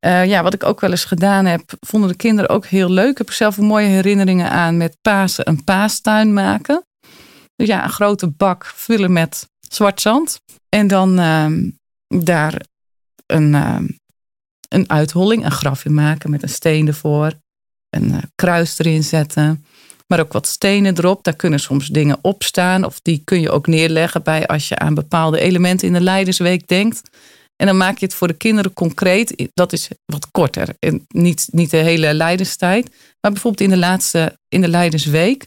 [0.00, 3.10] Eh, ja, wat ik ook wel eens gedaan heb, vonden de kinderen ook heel leuk.
[3.10, 6.84] Ik heb er zelf mooie herinneringen aan met Pasen een paastuin maken.
[7.56, 10.40] Dus ja, een grote bak vullen met zwart zand.
[10.68, 11.70] En dan ehm,
[12.22, 12.60] daar
[13.28, 13.86] een, ehm,
[14.68, 17.32] een uitholling, een graf in maken met een steen ervoor.
[17.90, 19.64] Een eh, kruis erin zetten.
[20.06, 21.24] Maar ook wat stenen erop.
[21.24, 22.84] Daar kunnen soms dingen op staan.
[22.84, 26.68] Of die kun je ook neerleggen bij als je aan bepaalde elementen in de Leidersweek
[26.68, 27.10] denkt.
[27.56, 29.48] En dan maak je het voor de kinderen concreet.
[29.54, 30.68] Dat is wat korter.
[30.78, 32.90] En niet, niet de hele Leidenstijd.
[33.20, 35.46] Maar bijvoorbeeld in de laatste, in de Leidensweek.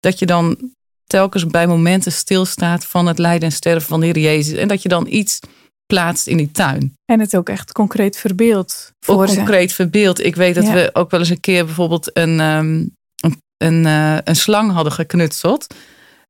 [0.00, 0.72] Dat je dan
[1.06, 4.58] telkens bij momenten stilstaat van het lijden en sterven van de Heer Jezus.
[4.58, 5.40] En dat je dan iets
[5.86, 6.94] plaatst in die tuin.
[7.04, 9.36] En het ook echt concreet verbeeld Ook voor ze.
[9.36, 10.24] concreet verbeeld.
[10.24, 10.72] Ik weet dat Ja.
[10.72, 12.84] we ook wel eens een keer bijvoorbeeld een, ehm,
[13.16, 15.66] een, een, eh, een slang hadden geknutseld.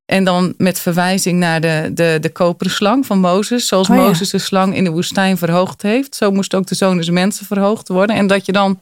[0.05, 3.67] En dan met verwijzing naar de, de, de koperen slang van Mozes.
[3.67, 4.03] Zoals Oh ja.
[4.03, 6.15] Mozes de slang in de woestijn verhoogd heeft.
[6.15, 8.17] Zo moest ook de zoon des mensen verhoogd worden.
[8.17, 8.81] En dat je dan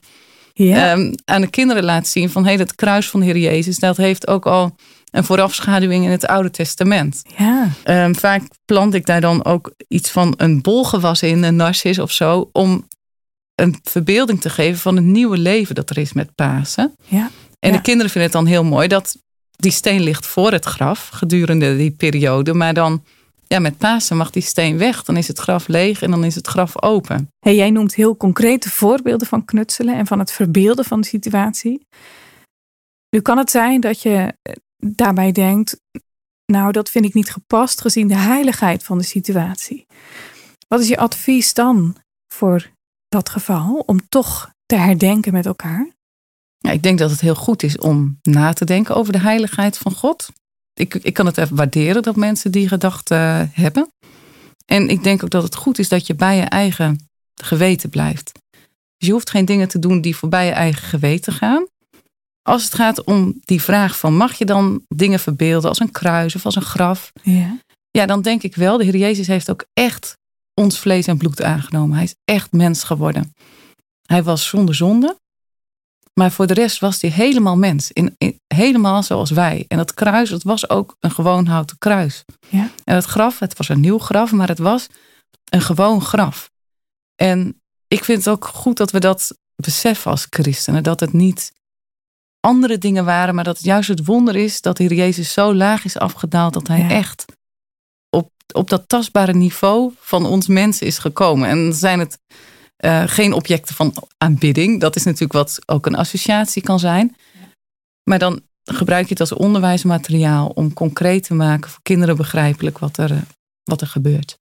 [0.53, 2.43] Ja, ehm, aan de kinderen laat zien van...
[2.43, 3.79] hé, hey, dat kruis van de Heer Jezus...
[3.79, 4.77] dat heeft ook al
[5.15, 7.23] een voorafschaduwing in het Oude Testament.
[7.37, 7.69] ja.
[7.85, 12.11] Ehm, vaak plant ik daar dan ook iets van een bolgewas in, een narcis of
[12.13, 12.89] zo, om
[13.55, 16.95] een verbeelding te geven van het nieuwe leven dat er is met Pasen.
[17.05, 17.31] Ja.
[17.59, 17.77] En Ja.
[17.77, 19.17] de kinderen vinden het dan heel mooi dat
[19.57, 23.05] die steen ligt voor het graf gedurende die periode, maar dan
[23.47, 26.35] ja, met Pasen mag die steen weg, dan is het graf leeg en dan is
[26.35, 27.29] het graf open.
[27.39, 31.87] Hey, jij noemt heel concrete voorbeelden van knutselen en van het verbeelden van de situatie.
[33.11, 34.33] Nu kan het zijn dat je
[34.87, 35.81] daarbij denkt,
[36.47, 39.87] nou dat vind ik niet gepast gezien de heiligheid van de situatie.
[40.69, 41.97] Wat is je advies dan
[42.35, 42.71] voor
[43.09, 45.93] dat geval om toch te herdenken met elkaar?
[46.59, 49.79] Ja, ik denk dat het heel goed is om na te denken over de heiligheid
[49.79, 50.29] van God.
[50.75, 53.89] Ik, ik kan het even waarderen dat mensen die gedachten hebben.
[54.67, 58.33] En ik denk ook dat het goed is dat je bij je eigen geweten blijft.
[58.97, 61.67] Dus je hoeft geen dingen te doen die voorbij je eigen geweten gaan.
[62.49, 66.35] Als het gaat om die vraag van mag je dan dingen verbeelden als een kruis
[66.35, 67.13] of als een graf?
[67.23, 67.59] Ja.
[67.91, 70.17] Ja, dan denk ik wel, de Heer Jezus heeft ook echt
[70.55, 71.95] ons vlees en bloed aangenomen.
[71.95, 73.35] Hij is echt mens geworden.
[74.07, 75.17] Hij was zonder zonde.
[76.15, 77.93] Maar voor de rest was hij helemaal mens.
[77.93, 79.65] In, in- helemaal zoals wij.
[79.69, 82.25] En dat kruis, dat was ook een gewoon houten kruis.
[82.49, 82.71] Ja.
[82.85, 84.87] En het graf, het was een nieuw graf, maar het was
[85.51, 86.51] een gewoon graf.
[87.15, 90.83] En ik vind het ook goed dat we dat beseffen als christenen.
[90.83, 91.53] Dat het niet
[92.45, 95.55] andere dingen waren, maar dat het juist het wonder is dat de Heer Jezus zo
[95.55, 96.89] laag is afgedaald dat hij Ja.
[96.91, 97.25] echt
[98.11, 101.49] op, op dat tastbare niveau van ons mensen is gekomen.
[101.49, 102.19] En dan zijn het
[102.77, 104.81] eh, geen objecten van aanbidding.
[104.81, 107.17] Dat is natuurlijk wat ook een associatie kan zijn.
[108.11, 112.97] Maar dan gebruik je het als onderwijsmateriaal om concreet te maken voor kinderen begrijpelijk wat
[112.97, 113.25] er,
[113.63, 114.39] wat er gebeurt.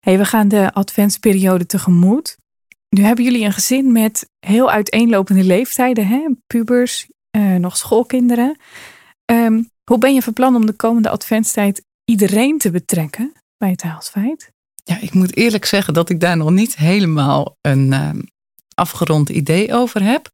[0.00, 2.36] Hey, we gaan de adventsperiode tegemoet.
[2.88, 6.28] Nu hebben jullie een gezin met heel uiteenlopende leeftijden, hè?
[6.46, 8.58] pubers, uh, nog schoolkinderen.
[9.32, 13.82] Um, hoe ben je van plan om de komende adventstijd iedereen te betrekken bij het
[13.82, 14.52] haalsfeit?
[14.84, 18.10] Ja, ik moet eerlijk zeggen dat ik daar nog niet helemaal een uh,
[18.74, 20.30] afgerond idee over heb.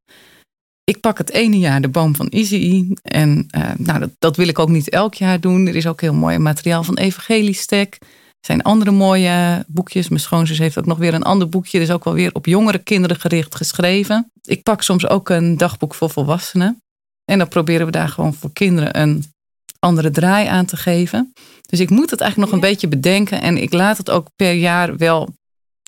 [0.84, 2.88] Ik pak het ene jaar de boom van Izzy.
[3.02, 5.66] En uh, nou, dat, dat, wil ik ook niet elk jaar doen.
[5.66, 7.96] Er is ook heel mooi materiaal van Evangeliestek.
[8.00, 10.08] Er zijn andere mooie boekjes.
[10.08, 11.78] Mijn schoonzus heeft ook nog weer een ander boekje.
[11.78, 14.30] Dat is ook wel weer op jongere kinderen gericht geschreven.
[14.42, 16.82] Ik pak soms ook een dagboek voor volwassenen.
[17.26, 19.24] En dan proberen we daar gewoon voor kinderen een
[19.78, 21.32] andere draai aan te geven.
[21.66, 23.40] Dus ik moet het eigenlijk nog een beetje bedenken.
[23.40, 25.28] En ik laat het ook per jaar wel,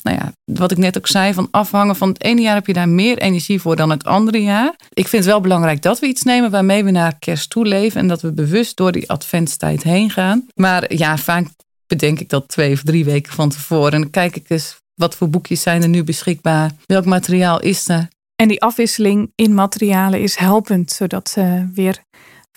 [0.03, 1.96] nou ja, wat ik net ook zei, van afhangen.
[1.96, 4.74] Van het ene jaar heb je daar meer energie voor dan het andere jaar.
[4.92, 8.01] Ik vind het wel belangrijk dat we iets nemen waarmee we naar kerst toe leven.
[8.01, 10.46] En dat we bewust door die adventstijd heen gaan.
[10.55, 11.46] Maar ja, vaak
[11.87, 13.92] bedenk ik dat twee of drie weken van tevoren.
[13.92, 16.70] En dan kijk ik eens, wat voor boekjes zijn er nu beschikbaar?
[16.87, 18.09] Welk materiaal is er?
[18.42, 22.03] En die afwisseling in materialen is helpend, zodat ze weer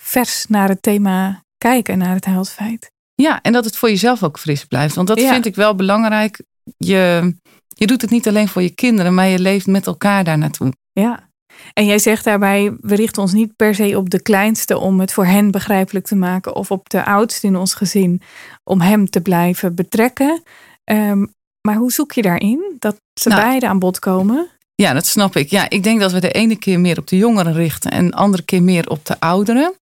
[0.02, 2.90] vers naar het thema kijken, naar het heilsfeit.
[3.14, 4.94] Ja, en dat het voor jezelf ook fris blijft.
[4.94, 6.42] Want dat vind ik wel belangrijk.
[6.76, 7.34] Je,
[7.68, 10.72] je doet het niet alleen voor je kinderen, maar je leeft met elkaar daar naartoe.
[10.92, 11.28] Ja,
[11.72, 15.12] en jij zegt daarbij, we richten ons niet per se op de kleinste om het
[15.12, 18.22] voor hen begrijpelijk te maken, of op de oudste in ons gezin
[18.64, 20.42] om hem te blijven betrekken.
[20.84, 21.32] Um,
[21.68, 24.50] maar hoe zoek je daarin dat ze nou, beide aan bod komen?
[24.82, 25.50] Ja, dat snap ik.
[25.50, 28.16] Ja, ik denk dat we de ene keer meer op de jongeren richten en de
[28.16, 29.74] andere keer meer op de ouderen.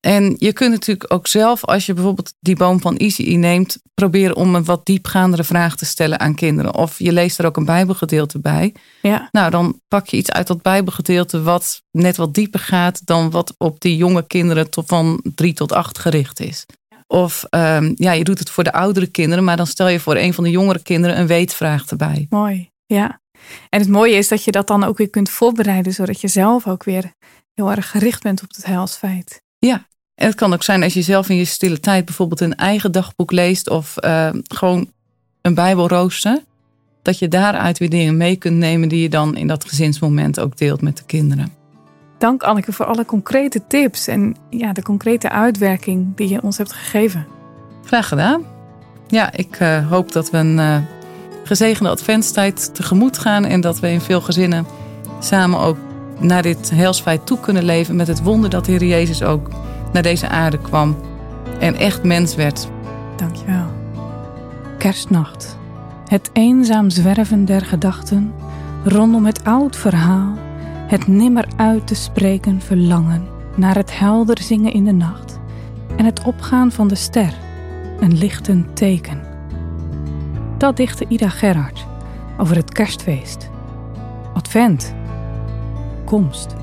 [0.00, 4.36] En je kunt natuurlijk ook zelf, als je bijvoorbeeld die boom van Easy neemt, proberen
[4.36, 6.74] om een wat diepgaandere vraag te stellen aan kinderen.
[6.74, 8.74] Of je leest er ook een Bijbelgedeelte bij.
[9.02, 9.28] Ja.
[9.32, 13.54] Nou, dan pak je iets uit dat Bijbelgedeelte wat net wat dieper gaat dan wat
[13.56, 16.66] op die jonge kinderen tot van drie tot acht gericht is.
[17.06, 20.16] Of um, ja, je doet het voor de oudere kinderen, maar dan stel je voor
[20.16, 22.26] een van de jongere kinderen een weetvraag erbij.
[22.30, 23.20] Mooi, ja.
[23.68, 26.66] En het mooie is dat je dat dan ook weer kunt voorbereiden, zodat je zelf
[26.66, 27.12] ook weer
[27.54, 29.42] heel erg gericht bent op het heilsfeit.
[29.58, 32.56] Ja, en het kan ook zijn als je zelf in je stille tijd bijvoorbeeld een
[32.56, 34.92] eigen dagboek leest of uh, gewoon
[35.42, 36.42] een bijbelrooster.
[37.02, 40.56] Dat je daaruit weer dingen mee kunt nemen die je dan in dat gezinsmoment ook
[40.56, 41.52] deelt met de kinderen.
[42.18, 46.72] Dank Anneke voor alle concrete tips en ja, de concrete uitwerking die je ons hebt
[46.72, 47.26] gegeven.
[47.84, 48.44] Graag gedaan.
[49.08, 50.78] Ja, ik uh, hoop dat we een uh,
[51.48, 54.66] gezegende adventstijd tegemoet gaan en dat we in veel gezinnen
[55.20, 55.76] samen ook
[56.18, 59.48] naar dit heilsfeit toe kunnen leven met het wonder dat de Heer Jezus ook
[59.92, 60.96] naar deze aarde kwam
[61.60, 62.68] en echt mens werd.
[63.16, 63.66] Dankjewel.
[64.78, 65.58] Kerstnacht.
[66.06, 68.32] Het eenzaam zwerven der gedachten
[68.84, 70.34] rondom het oud verhaal,
[70.86, 75.38] het nimmer uit te spreken verlangen naar het helder zingen in de nacht
[75.96, 77.32] en het opgaan van de ster,
[78.00, 79.27] een lichtend teken.
[80.58, 81.86] Dat dichtte Ida Gerhard
[82.38, 83.50] over het kerstfeest.
[84.34, 84.94] Advent.
[86.04, 86.54] Komst.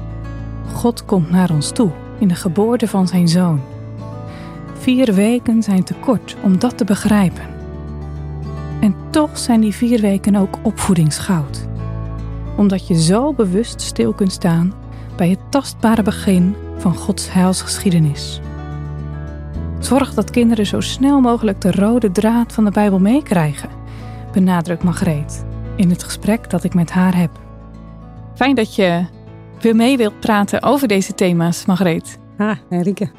[0.74, 3.62] God komt naar ons toe in de geboorte van zijn zoon.
[4.80, 7.44] Vier weken zijn te kort om dat te begrijpen.
[8.80, 11.68] En toch zijn die vier weken ook opvoedingsgoud.
[12.58, 14.74] Omdat je zo bewust stil kunt staan
[15.18, 18.42] bij het tastbare begin van Gods heilsgeschiedenis.
[19.80, 23.70] Zorg dat kinderen zo snel mogelijk de rode draad van de Bijbel meekrijgen,
[24.36, 25.46] benadrukt Margreet
[25.76, 27.40] in het gesprek dat ik met haar heb.
[28.36, 29.06] Fijn dat je
[29.62, 32.20] weer mee wilt praten over deze thema's, Margreet.
[32.38, 33.12] Ah, Enrique.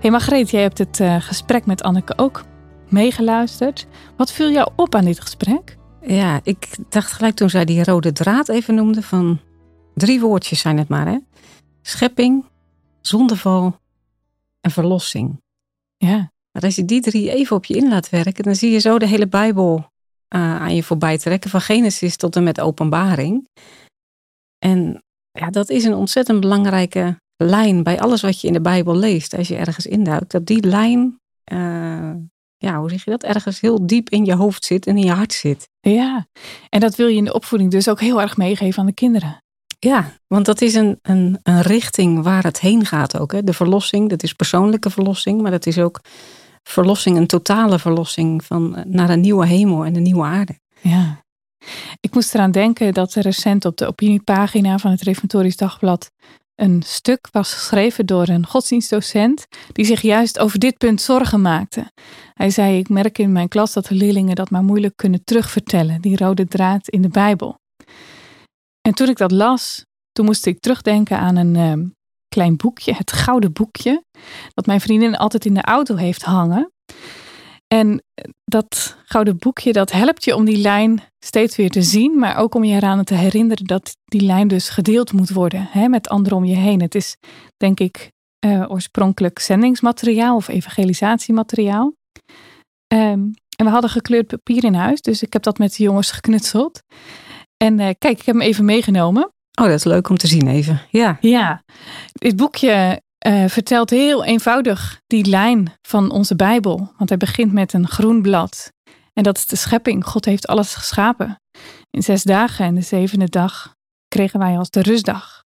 [0.00, 2.44] Hey Margreet, jij hebt het uh, gesprek met Anneke ook
[2.88, 3.86] meegeluisterd.
[4.16, 5.76] Wat viel jou op aan dit gesprek?
[6.00, 9.40] Ja, ik dacht gelijk toen zij die rode draad even noemde van
[9.94, 11.18] drie woordjes zijn het maar, hè?
[11.82, 12.44] Schepping,
[13.00, 13.80] zondeval
[14.60, 15.42] en verlossing.
[15.96, 16.32] Ja.
[16.52, 18.98] Maar als je die drie even op je in laat werken, dan zie je zo
[18.98, 19.94] de hele Bijbel
[20.28, 23.48] aan je voorbij trekken, van Genesis tot en met Openbaring.
[24.58, 28.96] En ja, dat is een ontzettend belangrijke lijn bij alles wat je in de Bijbel
[28.96, 29.34] leest.
[29.34, 31.20] Als je ergens induikt, dat die lijn,
[31.52, 32.12] uh,
[32.56, 35.12] ja, hoe zeg je dat, ergens heel diep in je hoofd zit en in je
[35.12, 35.68] hart zit.
[35.80, 36.26] Ja,
[36.68, 39.40] en dat wil je in de opvoeding dus ook heel erg meegeven aan de kinderen.
[39.78, 43.32] Ja, want dat is een, een, een richting waar het heen gaat ook.
[43.32, 43.44] Hè.
[43.44, 46.00] De verlossing, dat is persoonlijke verlossing, maar dat is ook
[46.68, 50.58] verlossing, een totale verlossing van, naar een nieuwe hemel en een nieuwe aarde.
[50.80, 51.24] Ja.
[52.00, 56.10] Ik moest eraan denken dat er recent op de opiniepagina van het Reformatorisch Dagblad
[56.56, 61.90] een stuk was geschreven door een godsdienstdocent die zich juist over dit punt zorgen maakte.
[62.34, 66.00] Hij zei: Ik merk in mijn klas dat de leerlingen dat maar moeilijk kunnen terugvertellen,
[66.00, 67.58] die rode draad in de Bijbel.
[68.80, 71.88] En toen ik dat las, toen moest ik terugdenken aan een uh,
[72.36, 74.04] klein boekje, het gouden boekje,
[74.54, 76.72] dat mijn vriendin altijd in de auto heeft hangen.
[77.66, 78.02] En
[78.44, 82.54] dat gouden boekje, dat helpt je om die lijn steeds weer te zien, maar ook
[82.54, 86.38] om je eraan te herinneren dat die lijn dus gedeeld moet worden hè, met anderen
[86.38, 86.80] om je heen.
[86.80, 87.16] Het is,
[87.56, 88.10] denk ik,
[88.46, 91.94] uh, oorspronkelijk zendingsmateriaal of evangelisatiemateriaal.
[92.94, 96.10] Um, en we hadden gekleurd papier in huis, dus ik heb dat met de jongens
[96.10, 96.82] geknutseld.
[97.56, 99.30] En uh, kijk, ik heb hem even meegenomen.
[99.60, 100.80] Oh, dat is leuk om te zien even.
[100.90, 101.18] Ja.
[101.20, 101.62] Ja,
[102.12, 106.92] dit boekje uh, vertelt heel eenvoudig die lijn van onze Bijbel.
[106.96, 108.72] Want hij begint met een groen blad.
[109.12, 110.04] En dat is de schepping.
[110.04, 111.40] God heeft alles geschapen.
[111.90, 113.74] In zes dagen en de zevende dag
[114.08, 115.42] kregen wij als de rustdag.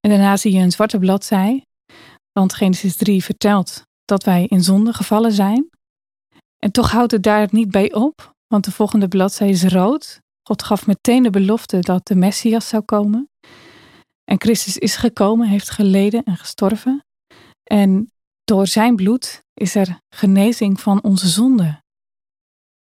[0.00, 1.66] En daarna zie je een zwarte bladzij.
[2.32, 5.68] Want Genesis 3 vertelt dat wij in zonde gevallen zijn.
[6.58, 10.20] En toch houdt het daar niet bij op, want de volgende bladzij is rood.
[10.42, 13.30] God gaf meteen de belofte dat de Messias zou komen.
[14.24, 17.04] En Christus is gekomen, heeft geleden en gestorven.
[17.62, 18.12] En
[18.44, 21.82] door zijn bloed is er genezing van onze zonde.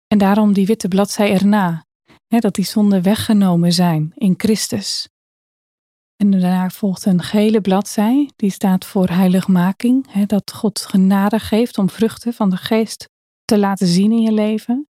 [0.06, 1.84] En daarom die witte bladzij erna,
[2.26, 5.08] hè, dat die zonden weggenomen zijn in Christus.
[6.16, 11.78] En daarna volgt een gele bladzij, die staat voor heiligmaking, hè, dat God genade geeft
[11.78, 13.08] om vruchten van de geest
[13.44, 14.88] te laten zien in je leven.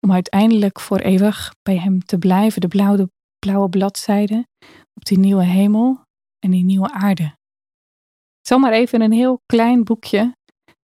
[0.00, 4.46] Om uiteindelijk voor eeuwig bij Hem te blijven, de blauwe, blauwe bladzijde
[4.94, 6.00] op die nieuwe hemel
[6.38, 7.38] en die nieuwe aarde.
[8.40, 10.36] Zomaar even een heel klein boekje,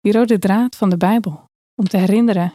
[0.00, 2.52] die rode draad van de Bijbel, om te herinneren.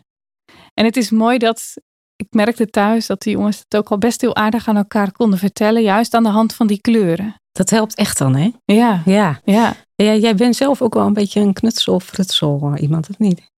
[0.74, 1.74] En het is mooi dat,
[2.16, 5.40] ik merkte thuis dat die jongens het ook al best heel aardig aan elkaar konden
[5.40, 7.36] vertellen, juist aan de hand van die kleuren.
[7.52, 8.52] Dat helpt echt dan, hè?
[8.66, 9.02] Ja.
[9.06, 9.42] Ja.
[9.44, 9.76] ja.
[9.96, 13.54] ja jij bent zelf ook wel een beetje een knutsel frutsel eh, iemand, of niet?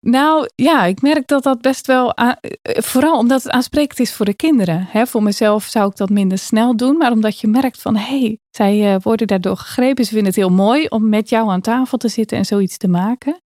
[0.00, 2.32] Nou ja, ik merk dat dat best wel, eh,
[2.62, 4.86] vooral omdat het aansprekend is voor de kinderen.
[4.90, 8.20] Hè, voor mezelf zou ik dat minder snel doen, maar omdat je merkt van hé,
[8.20, 10.04] hey, zij uh, worden daardoor gegrepen.
[10.04, 12.88] Ze vinden het heel mooi om met jou aan tafel te zitten en zoiets te
[12.88, 13.40] maken.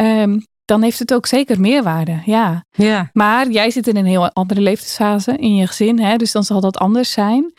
[0.00, 2.64] Um, dan heeft het ook zeker meerwaarde, ja.
[2.70, 3.10] ja.
[3.12, 6.60] Maar jij zit in een heel andere levensfase in je gezin, hè, dus dan zal
[6.60, 7.52] dat anders zijn.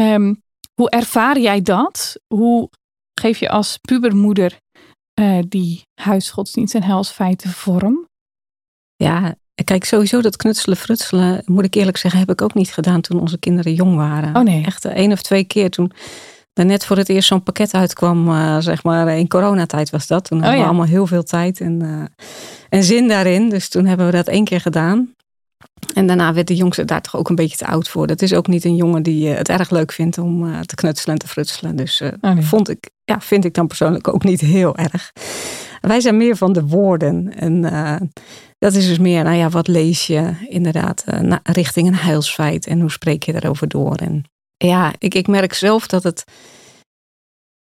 [0.00, 0.42] Um,
[0.74, 2.20] hoe ervaar jij dat?
[2.26, 2.70] Hoe
[3.20, 4.58] geef je als pubermoeder
[5.20, 8.06] uh, die huisgodsdienst en helsfeiten vorm?
[8.96, 13.00] Ja, kijk, sowieso dat knutselen, frutselen, moet ik eerlijk zeggen, heb ik ook niet gedaan
[13.00, 14.36] toen onze kinderen jong waren.
[14.36, 14.64] Oh nee.
[14.64, 15.92] Echt één of twee keer toen
[16.52, 20.24] er net voor het eerst zo'n pakket uitkwam, uh, zeg maar, in coronatijd was dat.
[20.24, 22.04] Toen oh, hadden we allemaal heel veel tijd en, uh,
[22.68, 23.48] en zin daarin.
[23.48, 25.14] Dus toen hebben we dat één keer gedaan.
[25.94, 28.06] En daarna werd de jongste daar toch ook een beetje te oud voor.
[28.06, 31.20] Dat is ook niet een jongen die het erg leuk vindt om te knutselen en
[31.20, 31.76] te frutselen.
[31.76, 32.42] Dus uh, oh nee.
[32.42, 35.12] vond ik ja, vind ik dan persoonlijk ook niet heel erg.
[35.80, 37.36] Wij zijn meer van de woorden.
[37.36, 37.96] En uh,
[38.58, 42.80] dat is dus meer, nou ja, wat lees je inderdaad uh, richting een heilsfeit en
[42.80, 43.94] hoe spreek je daarover door?
[43.94, 44.24] En
[44.56, 46.24] ja, ik, ik merk zelf dat het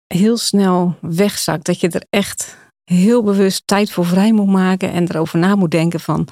[0.06, 1.64] heel snel wegzakt.
[1.64, 5.70] Dat je er echt heel bewust tijd voor vrij moet maken en erover na moet
[5.70, 6.28] denken van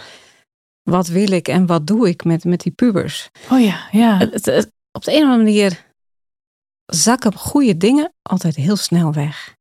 [0.82, 3.30] wat wil ik en wat doe ik met, met die pubers.
[3.50, 4.16] Oh ja, ja.
[4.16, 5.86] Het, het, op de een of andere manier
[6.86, 9.58] zakken goede dingen altijd heel snel weg.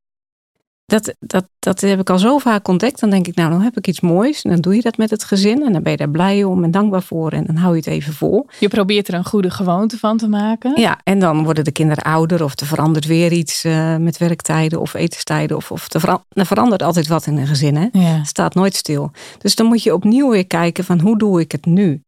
[0.90, 3.00] Dat, dat, dat heb ik al zo vaak ontdekt.
[3.00, 4.42] Dan denk ik, nou, dan heb ik iets moois.
[4.42, 5.66] En dan doe je dat met het gezin.
[5.66, 7.32] En dan ben je daar blij om en dankbaar voor.
[7.32, 8.48] En dan hou je het even vol.
[8.60, 10.82] Je probeert er een goede gewoonte van te maken.
[10.82, 12.44] Ja, en dan worden de kinderen ouder.
[12.44, 15.58] Of er verandert weer iets uh, met werktijden of etenstijden.
[15.58, 17.76] Of, of er, verandert altijd wat in een gezin.
[17.76, 17.88] Hè?
[17.92, 18.24] Ja.
[18.24, 19.12] staat nooit stil.
[19.38, 22.04] Dus dan moet je opnieuw weer kijken van hoe doe ik het nu?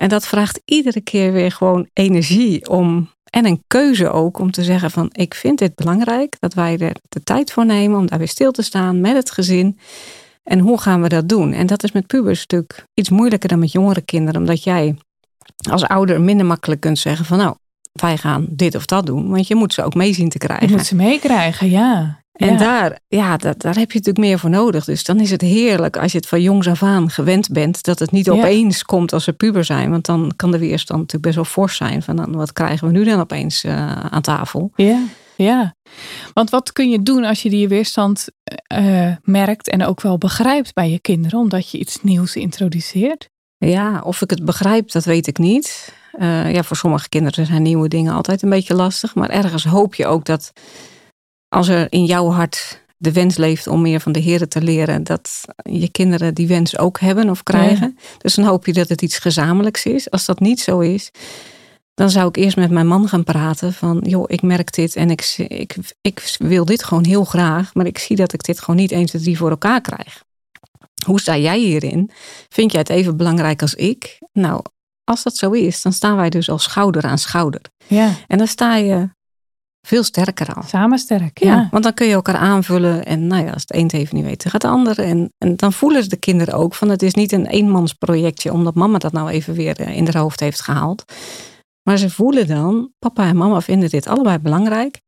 [0.00, 4.64] En dat vraagt iedere keer weer gewoon energie om en een keuze ook om te
[4.64, 8.18] zeggen van ik vind dit belangrijk, dat wij er de tijd voor nemen om daar
[8.18, 9.78] weer stil te staan met het gezin.
[10.42, 11.52] En hoe gaan we dat doen?
[11.52, 14.96] En dat is met pubers natuurlijk iets moeilijker dan met jongere kinderen, omdat jij
[15.70, 17.54] als ouder minder makkelijk kunt zeggen van nou,
[17.92, 19.28] wij gaan dit of dat doen.
[19.28, 20.68] Want je moet ze ook mee zien te krijgen.
[20.68, 22.19] Je moet ze meekrijgen, ja.
[22.48, 24.84] En daar, ja, daar heb je natuurlijk meer voor nodig.
[24.84, 27.82] Dus dan is het heerlijk als je het van jongs af aan gewend bent.
[27.82, 29.90] Dat het niet opeens komt als ze puber zijn.
[29.90, 32.02] Want dan kan de weerstand natuurlijk best wel fors zijn.
[32.02, 34.70] Van dan, wat krijgen we nu dan opeens uh, aan tafel?
[34.74, 35.02] Ja,
[35.36, 35.74] ja.
[36.34, 38.26] Want wat kun je doen als je die weerstand
[38.74, 41.38] uh, merkt en ook wel begrijpt bij je kinderen.
[41.38, 43.28] Omdat je iets nieuws introduceert?
[43.58, 45.92] Ja, of ik het begrijp, dat weet ik niet.
[46.18, 49.14] Uh, ja, voor sommige kinderen zijn nieuwe dingen altijd een beetje lastig.
[49.14, 50.52] Maar ergens hoop je ook dat
[51.50, 55.04] als er in jouw hart de wens leeft om meer van de Heer te leren,
[55.04, 57.98] dat je kinderen die wens ook hebben of krijgen.
[58.18, 60.10] Dus dan hoop je dat het iets gezamenlijks is.
[60.10, 61.10] Als dat niet zo is,
[61.94, 65.10] dan zou ik eerst met mijn man gaan praten van, joh, ik merk dit en
[65.10, 68.80] ik, ik, ik wil dit gewoon heel graag, maar ik zie dat ik dit gewoon
[68.80, 70.24] niet eens de drie voor elkaar krijg.
[71.06, 72.10] Hoe sta jij hierin?
[72.48, 74.18] Vind jij het even belangrijk als ik?
[74.32, 74.62] Nou,
[75.04, 77.60] als dat zo is, dan staan wij dus al schouder aan schouder.
[77.86, 78.14] Ja.
[78.26, 79.08] En dan sta je
[79.86, 80.62] veel sterker al.
[80.62, 81.68] Samen sterk, ja.
[81.70, 83.04] Want dan kun je elkaar aanvullen.
[83.04, 84.98] En nou ja, als het een het even niet weet, dan gaat de ander.
[84.98, 88.52] En, en dan voelen de kinderen ook van het is niet een eenmansprojectje.
[88.52, 91.04] Omdat mama dat nou even weer eh, in haar hoofd heeft gehaald.
[91.82, 95.00] Maar ze voelen dan, papa en mama vinden dit allebei belangrijk.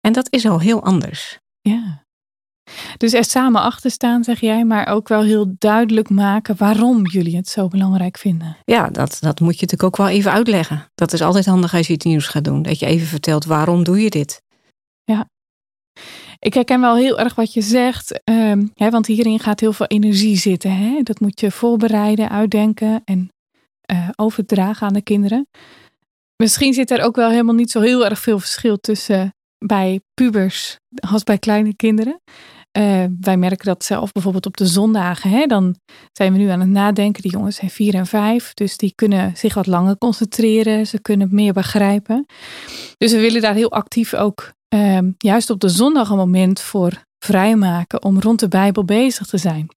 [0.00, 1.38] En dat is al heel anders.
[1.60, 2.03] Ja.
[2.96, 7.36] Dus er samen achter staan, zeg jij, maar ook wel heel duidelijk maken waarom jullie
[7.36, 8.56] het zo belangrijk vinden.
[8.64, 10.86] Ja, dat, dat moet je natuurlijk ook wel even uitleggen.
[10.94, 12.62] Dat is altijd handig als je iets nieuws gaat doen.
[12.62, 14.42] Dat je even vertelt waarom doe je dit.
[15.04, 15.28] Ja.
[16.38, 19.86] Ik herken wel heel erg wat je zegt, um, hè, want hierin gaat heel veel
[19.86, 20.76] energie zitten.
[20.76, 21.02] Hè?
[21.02, 23.28] Dat moet je voorbereiden, uitdenken en
[23.92, 25.48] uh, overdragen aan de kinderen.
[26.36, 29.34] Misschien zit er ook wel helemaal niet zo heel erg veel verschil tussen
[29.66, 30.78] bij pubers
[31.10, 32.20] als bij kleine kinderen.
[32.78, 35.30] Uh, wij merken dat zelf bijvoorbeeld op de zondagen.
[35.30, 35.76] Hè, dan
[36.12, 37.22] zijn we nu aan het nadenken.
[37.22, 38.54] Die jongens zijn vier en vijf.
[38.54, 40.86] Dus die kunnen zich wat langer concentreren.
[40.86, 42.26] Ze kunnen meer begrijpen.
[42.96, 47.04] Dus we willen daar heel actief ook uh, juist op de zondag een moment voor
[47.18, 48.04] vrijmaken.
[48.04, 49.68] Om rond de Bijbel bezig te zijn.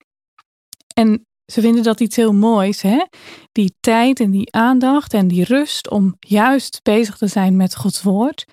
[0.94, 2.82] En ze vinden dat iets heel moois.
[2.82, 3.06] Hè?
[3.52, 8.02] Die tijd en die aandacht en die rust om juist bezig te zijn met Gods
[8.02, 8.46] woord.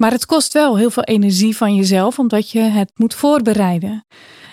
[0.00, 4.06] Maar het kost wel heel veel energie van jezelf, omdat je het moet voorbereiden.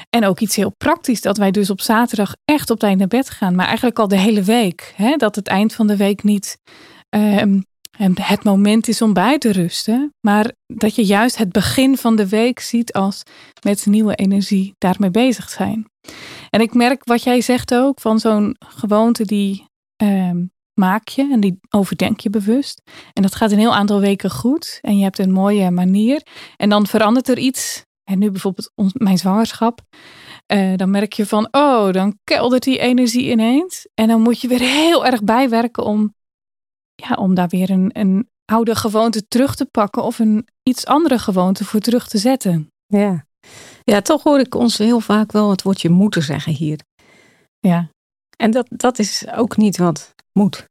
[0.10, 3.30] En ook iets heel praktisch, dat wij dus op zaterdag echt op tijd naar bed
[3.30, 3.56] gaan.
[3.56, 4.93] Maar eigenlijk al de hele week.
[4.95, 5.16] Hè?
[5.16, 6.58] Dat het eind van de week niet
[7.10, 7.64] um,
[8.22, 10.14] het moment is om bij te rusten.
[10.22, 13.24] Maar dat je juist het begin van de week ziet als
[13.64, 15.86] met nieuwe energie daarmee bezig zijn.
[16.50, 19.66] En ik merk wat jij zegt ook, van zo'n gewoonte die
[20.04, 22.82] um, maak je en die overdenk je bewust.
[23.13, 26.28] En dat gaat een heel aantal weken goed en je hebt een mooie manier.
[26.55, 27.86] En dan verandert er iets.
[28.03, 29.82] En nu bijvoorbeeld mijn zwangerschap.
[30.53, 33.88] Uh, dan merk je van, oh, dan keldert die energie ineens.
[33.93, 36.13] En dan moet je weer heel erg bijwerken om,
[36.95, 41.19] ja, om daar weer een, een oude gewoonte terug te pakken of een iets andere
[41.19, 42.71] gewoonte voor terug te zetten.
[42.86, 43.25] Ja.
[43.84, 46.80] ja, toch hoor ik ons heel vaak wel het woordje moeten zeggen hier.
[47.59, 47.89] Ja.
[48.38, 50.67] En dat, dat is ook niet wat moet.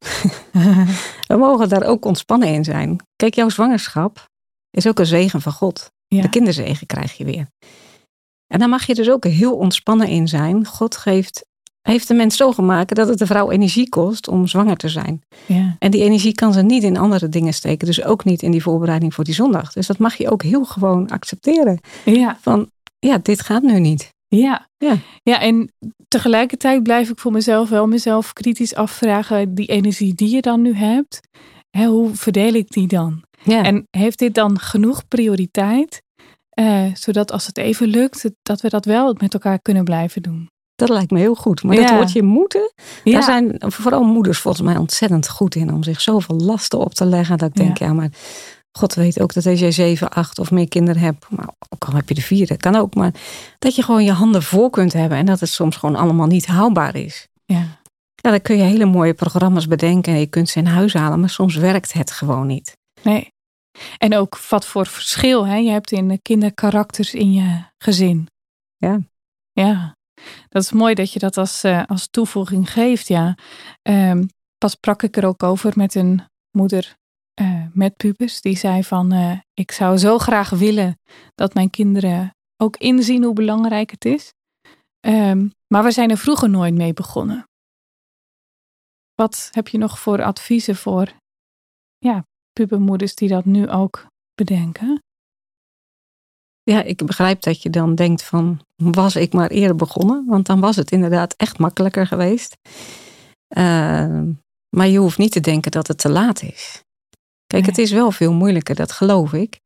[1.28, 2.96] we mogen daar ook ontspannen in zijn.
[3.16, 4.24] Kijk, jouw zwangerschap
[4.70, 5.90] is ook een zegen van God.
[6.08, 7.46] De kinderzegen krijg je weer.
[8.46, 10.66] En daar mag je dus ook heel ontspannen in zijn.
[10.66, 11.46] God geeft,
[11.82, 15.22] heeft de mens zo gemaakt dat het de vrouw energie kost om zwanger te zijn.
[15.46, 15.76] Ja.
[15.78, 17.86] En die energie kan ze niet in andere dingen steken.
[17.86, 19.72] Dus ook niet in die voorbereiding voor die zondag.
[19.72, 21.80] Dus dat mag je ook heel gewoon accepteren.
[22.04, 22.38] Ja.
[22.40, 24.14] Van, ja, dit gaat nu niet.
[24.28, 24.68] Ja.
[24.78, 24.96] Ja.
[25.22, 25.72] ja, en
[26.16, 30.74] tegelijkertijd blijf ik voor mezelf wel mezelf kritisch afvragen, die energie die je dan nu
[30.74, 31.20] hebt,
[31.70, 33.22] hè, hoe verdeel ik die dan?
[33.42, 33.62] Ja.
[33.62, 36.02] En heeft dit dan genoeg prioriteit,
[36.60, 40.48] uh, zodat als het even lukt, dat we dat wel met elkaar kunnen blijven doen?
[40.74, 41.62] Dat lijkt me heel goed.
[41.62, 41.82] Maar Ja.
[41.82, 42.72] dat woordje moeten,
[43.04, 43.12] Ja.
[43.12, 47.04] daar zijn vooral moeders volgens mij ontzettend goed in om zich zoveel lasten op te
[47.04, 47.38] leggen.
[47.38, 48.10] Dat ik denk, ja, maar
[48.76, 51.94] God weet ook dat als jij zeven, acht of meer kinderen hebt, maar ook al
[51.94, 53.14] heb je de vier, dat kan ook, maar
[53.58, 56.46] dat je gewoon je handen voor kunt hebben en dat het soms gewoon allemaal niet
[56.46, 57.28] haalbaar is.
[57.44, 57.66] Ja.
[58.14, 61.20] Ja, dan kun je hele mooie programma's bedenken en je kunt ze in huis halen,
[61.20, 62.76] maar soms werkt het gewoon niet.
[63.02, 63.32] Nee.
[63.98, 65.56] En ook wat voor verschil hè?
[65.56, 68.28] je hebt in de kinderkarakters in je gezin.
[68.76, 68.98] Ja.
[69.52, 69.96] Ja,
[70.48, 73.08] dat is mooi dat je dat als, eh, als toevoeging geeft.
[73.08, 73.34] Ja.
[73.82, 74.24] Ehm,
[74.58, 76.96] pas sprak ik er ook over met een moeder
[77.36, 78.40] eh, met pubers.
[78.40, 80.98] Die zei van, eh, ik zou zo graag willen
[81.34, 84.32] dat mijn kinderen ook inzien hoe belangrijk het is.
[85.00, 87.48] Ehm, maar we zijn er vroeger nooit mee begonnen.
[89.14, 91.12] Wat heb je nog voor adviezen voor
[91.98, 95.02] ja, pubermoeders die dat nu ook bedenken?
[96.62, 100.26] Ja, ik begrijp dat je dan denkt van, was ik maar eerder begonnen?
[100.26, 102.56] Want dan was het inderdaad echt makkelijker geweest.
[103.48, 104.32] Ehm,
[104.76, 106.84] maar je hoeft niet te denken dat het te laat is.
[107.46, 109.60] Kijk, het is wel veel moeilijker, dat geloof ik.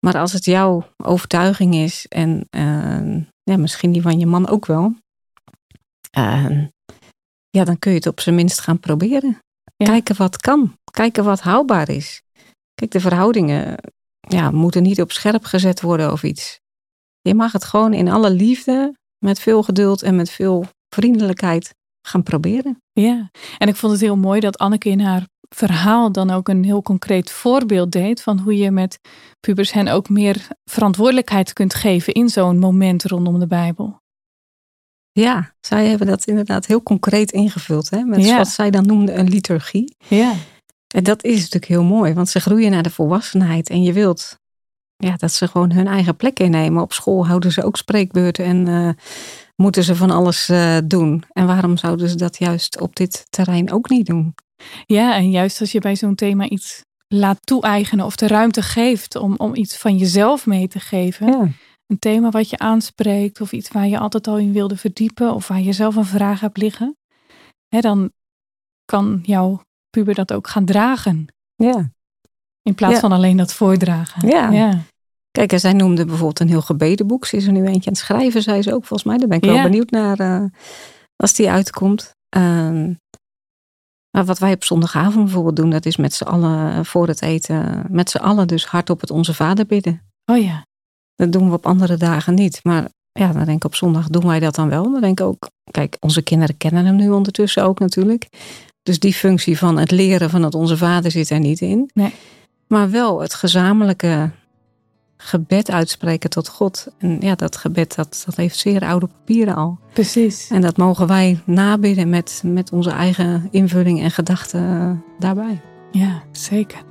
[0.00, 4.66] Maar als het jouw overtuiging is, en ehm, ja, misschien die van je man ook
[4.66, 4.94] wel,
[6.10, 6.66] ehm,
[7.50, 9.38] ja, dan kun je het op zijn minst gaan proberen.
[9.76, 12.22] Kijken wat kan, kijken wat haalbaar is.
[12.74, 13.76] Kijk, de verhoudingen
[14.20, 16.60] ja, moeten niet op scherp gezet worden of iets.
[17.20, 20.64] Je mag het gewoon in alle liefde, met veel geduld en met veel
[20.94, 22.82] vriendelijkheid gaan proberen.
[22.92, 26.64] Ja, en ik vond het heel mooi dat Anneke in haar verhaal dan ook een
[26.64, 28.98] heel concreet voorbeeld deed van hoe je met
[29.40, 34.00] pubers hen ook meer verantwoordelijkheid kunt geven in zo'n moment rondom de Bijbel.
[35.12, 38.02] Ja, zij hebben dat inderdaad heel concreet ingevuld, hè?
[38.02, 38.36] met Ja.
[38.36, 39.96] wat zij dan noemden een liturgie.
[40.08, 40.32] Ja.
[40.94, 44.38] En dat is natuurlijk heel mooi, want ze groeien naar de volwassenheid en je wilt
[44.96, 46.82] ja, dat ze gewoon hun eigen plek innemen.
[46.82, 48.88] Op school houden ze ook spreekbeurten en eh,
[49.56, 51.24] moeten ze van alles eh, doen.
[51.32, 54.34] En waarom zouden ze dat juist op dit terrein ook niet doen?
[54.86, 59.16] Ja, en juist als je bij zo'n thema iets laat toe-eigenen of de ruimte geeft
[59.16, 61.26] om, om iets van jezelf mee te geven.
[61.26, 61.48] Ja.
[61.86, 65.48] Een thema wat je aanspreekt of iets waar je altijd al in wilde verdiepen of
[65.48, 66.96] waar je zelf een vraag hebt liggen.
[67.68, 68.10] Hè, dan
[68.84, 71.26] kan jouw puber dat ook gaan dragen.
[71.54, 71.90] Ja.
[72.62, 73.00] In plaats Ja.
[73.00, 74.28] van alleen dat voordragen.
[74.28, 74.50] Ja.
[74.50, 74.80] ja.
[75.30, 77.26] Kijk, en zij noemde bijvoorbeeld een heel gebedenboek.
[77.26, 79.18] Ze is er nu eentje aan het schrijven, zei ze ook volgens mij.
[79.18, 80.44] Daar ben ik wel benieuwd naar eh,
[81.16, 82.14] als die uitkomt.
[82.28, 82.92] Ehm,
[84.10, 87.22] maar wat wij op zondagavond bijvoorbeeld doen, dat is met z'n allen eh, voor het
[87.22, 90.02] eten, met z'n allen dus hardop het Onze Vader bidden.
[90.24, 90.66] Oh ja.
[91.14, 92.60] Dat doen we op andere dagen niet.
[92.62, 94.82] Maar ja, dan denk ik op zondag doen wij dat dan wel.
[94.82, 98.28] Dan denk ik ook, kijk, onze kinderen kennen hem nu ondertussen ook natuurlijk.
[98.82, 101.90] Dus die functie van het leren van het Onze Vader zit er niet in.
[101.94, 102.14] Nee.
[102.66, 104.30] Maar wel het gezamenlijke
[105.22, 106.86] gebed uitspreken tot God.
[106.98, 109.78] En ja, dat gebed dat, dat heeft zeer oude papieren al.
[109.92, 110.50] Precies.
[110.50, 115.60] En dat mogen wij nabidden met, met onze eigen invulling en gedachten eh, daarbij.
[115.90, 116.82] Ja, zeker.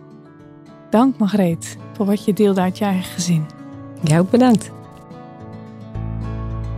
[0.90, 3.46] Dank Margreet voor wat je deelde uit je eigen gezin.
[4.04, 4.72] Jij ook bedankt.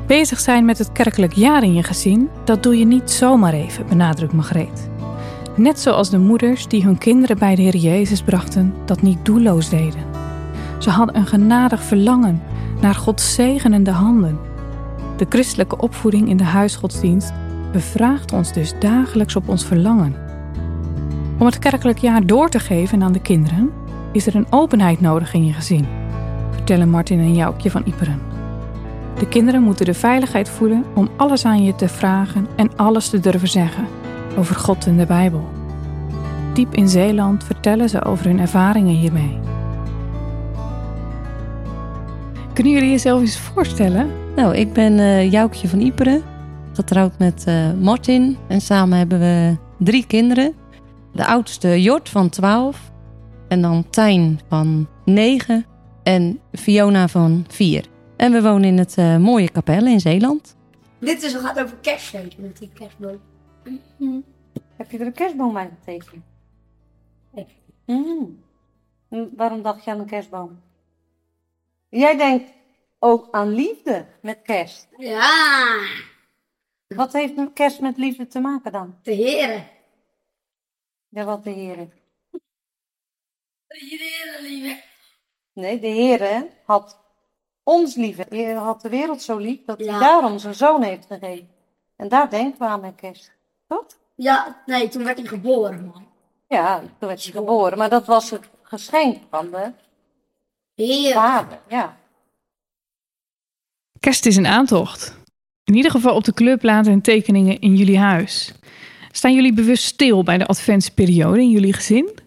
[0.07, 3.87] Bezig zijn met het kerkelijk jaar in je gezin, dat doe je niet zomaar even,
[3.87, 4.89] benadrukt Margreet.
[5.55, 9.69] Net zoals de moeders die hun kinderen bij de Heer Jezus brachten, dat niet doelloos
[9.69, 10.10] deden.
[10.81, 12.41] Ze hadden een genadig verlangen
[12.81, 14.39] naar Gods zegenende handen.
[15.17, 17.33] De christelijke opvoeding in de huisgodsdienst
[17.71, 20.15] bevraagt ons dus dagelijks op ons verlangen.
[21.39, 23.71] Om het kerkelijk jaar door te geven aan de kinderen,
[24.11, 25.87] is er een openheid nodig in je gezin,
[26.51, 28.21] vertellen Martin en Joukje van Iperen.
[29.19, 33.19] De kinderen moeten de veiligheid voelen om alles aan je te vragen en alles te
[33.19, 33.87] durven zeggen
[34.37, 35.49] over God en de Bijbel.
[36.53, 39.40] Diep in Zeeland vertellen ze over hun ervaringen hiermee.
[42.61, 44.11] Kunnen jullie jezelf eens voorstellen?
[44.35, 46.23] Nou, ik ben eh Joukje van Iperen,
[46.73, 48.37] getrouwd met eh, Martin.
[48.47, 50.55] En samen hebben we drie kinderen.
[51.13, 52.91] De oudste Jort van 12.
[53.47, 55.65] En dan Tijn van 9.
[56.03, 57.85] En Fiona van 4.
[58.17, 60.55] En we wonen in het eh, mooie Capelle in Zeeland.
[60.99, 63.19] Dit is, gaat over kerstfeest met die kerstboom.
[64.77, 66.23] Heb je er een kerstboom bij getekend?
[67.85, 68.37] Mm.
[69.35, 70.59] Waarom dacht je aan een kerstboom?
[71.91, 72.51] Jij denkt
[72.99, 74.87] ook aan liefde met kerst.
[74.97, 75.79] Ja,
[76.87, 78.99] Wat heeft kerst met liefde te maken dan?
[79.03, 79.67] de heren.
[81.09, 81.93] Ja, wat de heren.
[83.67, 84.81] De heren lieve.
[85.53, 86.99] Nee, de Heere had
[87.63, 88.17] ons lief.
[88.17, 91.49] De Heer had de wereld zo lief dat hij daarom zijn zoon heeft gegeven.
[91.95, 93.31] En daar denken we aan met kerst.
[93.67, 93.85] Toch?
[94.15, 96.07] Ja, nee, toen werd hij geboren, man.
[96.47, 97.77] Ja, toen werd hij geboren.
[97.77, 99.71] Maar dat was het geschenk van de
[100.85, 101.13] Heer.
[101.13, 101.59] vader.
[101.69, 101.97] Ja.
[103.99, 105.15] Kerst is een aantocht.
[105.63, 108.53] In ieder geval op de clubplaten en tekeningen in jullie huis.
[109.11, 112.19] Staan jullie bewust stil bij de adventsperiode in jullie gezin?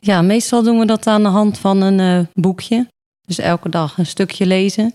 [0.00, 2.88] ja, meestal doen we dat aan de hand van een eh, boekje.
[3.26, 4.94] Dus elke dag een stukje lezen.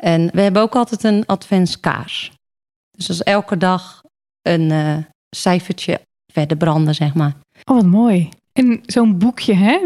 [0.00, 2.32] En we hebben ook altijd een adventskaars.
[2.90, 4.02] Dus dat is elke dag
[4.42, 4.96] een eh,
[5.36, 6.00] cijfertje
[6.32, 7.36] verder branden, zeg maar.
[7.64, 8.28] Oh, wat mooi.
[8.52, 9.82] En zo'n boekje, hè?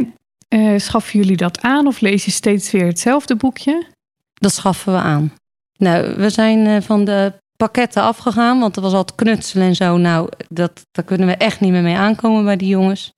[0.51, 3.87] Eh, schaffen jullie dat aan of lees je steeds weer hetzelfde boekje?
[4.33, 5.33] Dat schaffen we aan.
[5.77, 9.97] Nou, we zijn eh, van de pakketten afgegaan, want er was altijd knutselen en zo.
[9.97, 13.13] Nou, dat, daar kunnen we echt niet meer mee aankomen bij die jongens.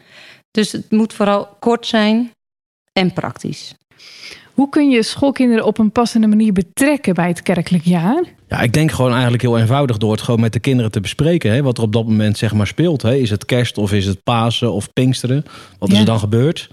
[0.51, 2.31] Dus het moet vooral kort zijn
[2.93, 3.75] en praktisch.
[4.55, 8.25] Hoe kun je schoolkinderen op een passende manier betrekken bij het kerkelijk jaar?
[8.49, 11.53] Ja, ik denk gewoon eigenlijk heel eenvoudig door het gewoon met de kinderen te bespreken.
[11.53, 13.03] Hè, wat er op dat moment zeg maar speelt.
[13.03, 13.15] Hè.
[13.15, 15.45] Is het kerst of is het Pasen of Pinksteren?
[15.79, 16.69] Wat is er dan gebeurd?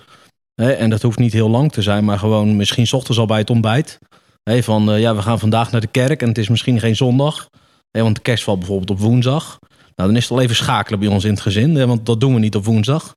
[0.60, 3.26] Hè, en dat hoeft niet heel lang te zijn, maar gewoon misschien 's ochtends al
[3.26, 4.00] bij het ontbijt.
[4.44, 6.96] Hè, van eh, ja, we gaan vandaag naar de kerk en het is misschien geen
[6.96, 7.50] zondag.
[7.92, 9.60] Hè, want de kerst valt bijvoorbeeld op woensdag.
[9.96, 12.20] Nou, dan is het al even schakelen bij ons in het gezin, hè, want dat
[12.20, 13.16] doen we niet op woensdag.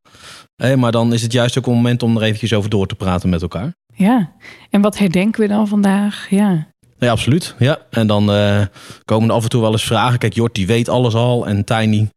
[0.57, 2.95] Hè, maar dan is het juist ook een moment om er eventjes over door te
[2.95, 3.75] praten met elkaar.
[3.95, 4.33] Ja.
[4.71, 6.27] En wat herdenken we dan vandaag?
[6.31, 6.67] Ja.
[6.99, 7.55] Ja, absoluut.
[7.59, 7.79] Ja.
[7.91, 8.63] En dan eh,
[9.05, 10.19] komen er af en toe wel eens vragen.
[10.19, 11.47] Kijk, Jort die weet alles al.
[11.47, 12.09] En Tiny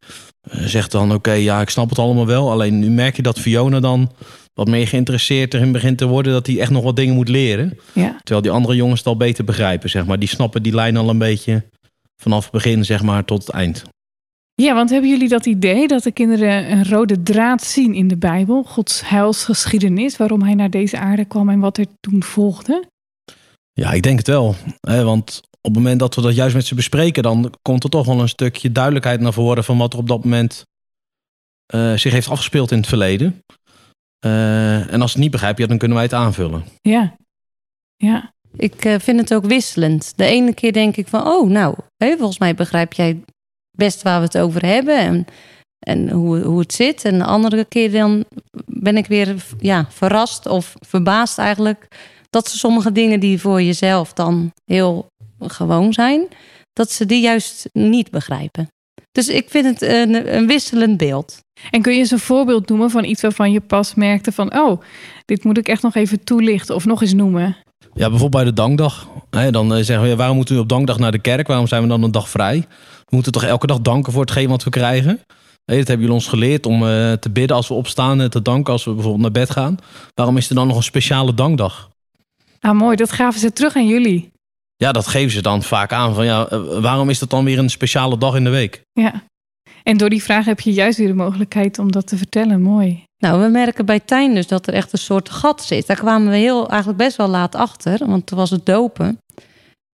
[0.41, 2.51] eh, zegt dan, oké, ja, ik snap het allemaal wel.
[2.51, 4.11] Alleen nu merk je dat Fiona dan
[4.55, 6.33] wat meer geïnteresseerd erin begint te worden...
[6.33, 7.79] dat hij echt nog wat dingen moet leren.
[7.93, 8.15] Ja.
[8.17, 10.19] Terwijl die andere jongens het al beter begrijpen, zeg maar.
[10.19, 11.63] Die snappen die lijn al een beetje
[12.21, 13.83] vanaf het begin, zeg maar, tot het eind.
[14.53, 18.17] Ja, want hebben jullie dat idee dat de kinderen een rode draad zien in de
[18.17, 18.63] Bijbel?
[18.63, 22.83] Gods heilsgeschiedenis, waarom hij naar deze aarde kwam en wat er toen volgde?
[23.73, 24.55] Ja, ik denk het wel.
[24.79, 27.23] Hè, want op het moment dat we dat juist met ze bespreken...
[27.23, 29.63] dan komt er toch wel een stukje duidelijkheid naar voren...
[29.63, 30.63] van wat er op dat moment
[31.65, 33.43] eh, zich heeft afgespeeld in het verleden.
[34.25, 36.65] Eh, en als ze het niet begrijpen, ja, dan kunnen wij het aanvullen.
[36.81, 37.15] Ja.
[37.95, 38.33] Ja.
[38.55, 40.13] Ik eh, vind het ook wisselend.
[40.15, 43.23] De ene keer denk ik van, oh, nou, hè, volgens mij begrijp jij
[43.71, 45.25] best waar we het over hebben en,
[45.79, 47.05] en hoe, hoe het zit.
[47.05, 48.25] En de andere keer dan
[48.65, 51.87] ben ik weer ja, verrast of verbaasd eigenlijk.
[52.29, 55.07] Dat ze sommige dingen die voor jezelf dan heel
[55.39, 56.27] gewoon zijn,
[56.73, 58.67] dat ze die juist niet begrijpen.
[59.11, 61.43] Dus ik vind het een, een wisselend beeld.
[61.69, 64.57] En kun je eens een voorbeeld noemen van iets waarvan je pas merkte van...
[64.57, 64.81] oh,
[65.25, 67.57] dit moet ik echt nog even toelichten of nog eens noemen?
[67.93, 69.07] Ja, bijvoorbeeld bij de dankdag.
[69.29, 71.47] Dan eh, zeggen we, waarom moeten we op dankdag naar de kerk?
[71.47, 72.65] Waarom zijn we dan een dag vrij?
[73.05, 75.19] We moeten toch elke dag danken voor hetgeen wat we krijgen?
[75.65, 78.73] Dat hebben jullie ons geleerd om eh, te bidden als we opstaan en te danken
[78.73, 79.77] als we bijvoorbeeld naar bed gaan.
[80.13, 81.89] Waarom is er dan nog een speciale dankdag?
[82.59, 82.95] Ah, mooi.
[82.95, 84.31] Dat gaven ze terug aan jullie.
[84.75, 87.59] Ja, dat geven ze dan vaak aan van ja, eh, waarom is dat dan weer
[87.59, 88.81] een speciale dag in de week?
[88.93, 89.23] Ja.
[89.87, 92.61] En door die vraag heb je juist weer de mogelijkheid om dat te vertellen.
[92.61, 93.03] Mooi.
[93.17, 95.87] Nou, we merken bij Tijn dus dat er echt een soort gat zit.
[95.87, 99.17] Daar kwamen we heel, eigenlijk best wel laat achter, want toen was het dopen.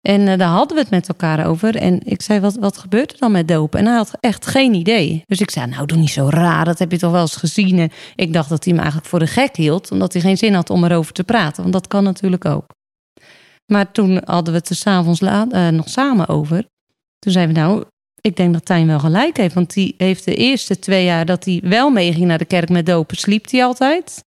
[0.02, 1.76] En uh, daar hadden we het met elkaar over.
[1.76, 3.80] En ik zei, wat, wat gebeurt er dan met dopen?
[3.80, 5.22] En hij had echt geen idee.
[5.26, 7.80] Dus ik zei, nou doe niet zo raar, dat heb je toch wel eens gezien.
[7.80, 10.54] En ik dacht dat hij me eigenlijk voor de gek hield, omdat hij geen zin
[10.54, 11.62] had om erover te praten.
[11.62, 12.66] Want dat kan natuurlijk ook.
[13.66, 16.66] Maar toen hadden we het er s'avonds uh, nog samen over.
[17.20, 17.84] Toen zeiden we, nou,
[18.22, 19.54] ik denk dat Tijn wel gelijk heeft.
[19.54, 22.86] Want die heeft de eerste twee jaar dat hij wel meeging naar de kerk met
[22.86, 24.24] dopen, sliep hij altijd.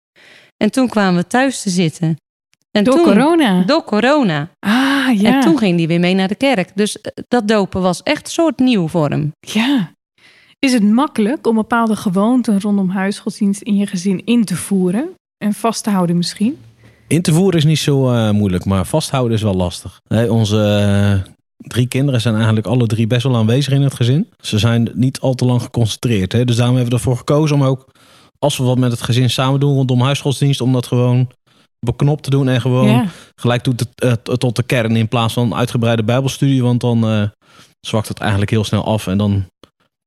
[0.58, 2.18] En toen kwamen we thuis te zitten.
[2.72, 3.64] En door toen, corona?
[3.64, 4.50] Door corona.
[4.60, 5.34] Ah, ja.
[5.34, 6.72] En toen ging hij weer mee naar de kerk.
[6.76, 9.32] Dus eh, dat dopen was echt een soort nieuw voor hem.
[9.40, 9.92] Ja.
[10.60, 15.10] Is het makkelijk om bepaalde gewoonten rondom huisgodsdienst in je gezin in te voeren?
[15.38, 16.58] En vast te houden misschien?
[17.08, 20.02] In te voeren is niet zo uh, moeilijk, maar vasthouden is wel lastig.
[20.08, 20.56] Hey, onze
[21.26, 21.34] uh,
[21.68, 24.28] drie kinderen zijn eigenlijk alle drie best wel aanwezig in het gezin.
[24.41, 26.32] Ze zijn niet al te lang geconcentreerd.
[26.32, 26.45] Hè?
[26.45, 27.88] Dus daarom hebben we ervoor gekozen om ook,
[28.39, 31.32] als we wat met het gezin samen doen rondom huisgodsdienst, om dat gewoon
[31.80, 33.05] beknopt te doen en gewoon ja.
[33.36, 36.64] gelijk tot de, tot de kern in plaats van uitgebreide bijbelstudie.
[36.64, 37.24] Want dan uh,
[37.80, 39.45] zwakt het eigenlijk heel snel af en dan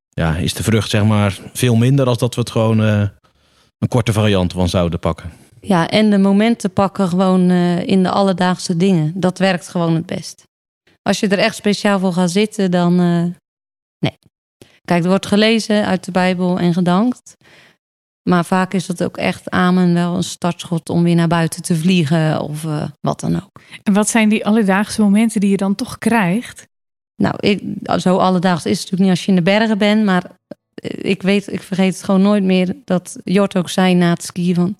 [0.09, 3.00] ja, is de vrucht zeg maar veel minder als dat we het gewoon uh,
[3.78, 5.32] een korte variant van zouden pakken.
[5.61, 9.12] Ja, en de momenten pakken gewoon uh, in de alledaagse dingen.
[9.14, 10.42] Dat werkt gewoon het best.
[11.03, 12.96] Als je er echt speciaal voor gaat zitten, dan
[13.98, 14.18] nee.
[14.84, 17.36] Kijk, er wordt gelezen uit de Bijbel en gedankt.
[18.22, 21.76] Maar vaak is het ook echt amen wel een startschot om weer naar buiten te
[21.76, 23.61] vliegen of uh, wat dan ook.
[23.82, 26.66] En wat zijn die alledaagse momenten die je dan toch krijgt?
[27.16, 27.62] Nou, ik,
[27.96, 30.05] zo alledaags is het natuurlijk niet als je in de bergen bent.
[30.05, 30.30] Maar
[31.03, 34.55] ik weet, ik vergeet het gewoon nooit meer dat Jort ook zei na het skiën
[34.55, 34.76] van...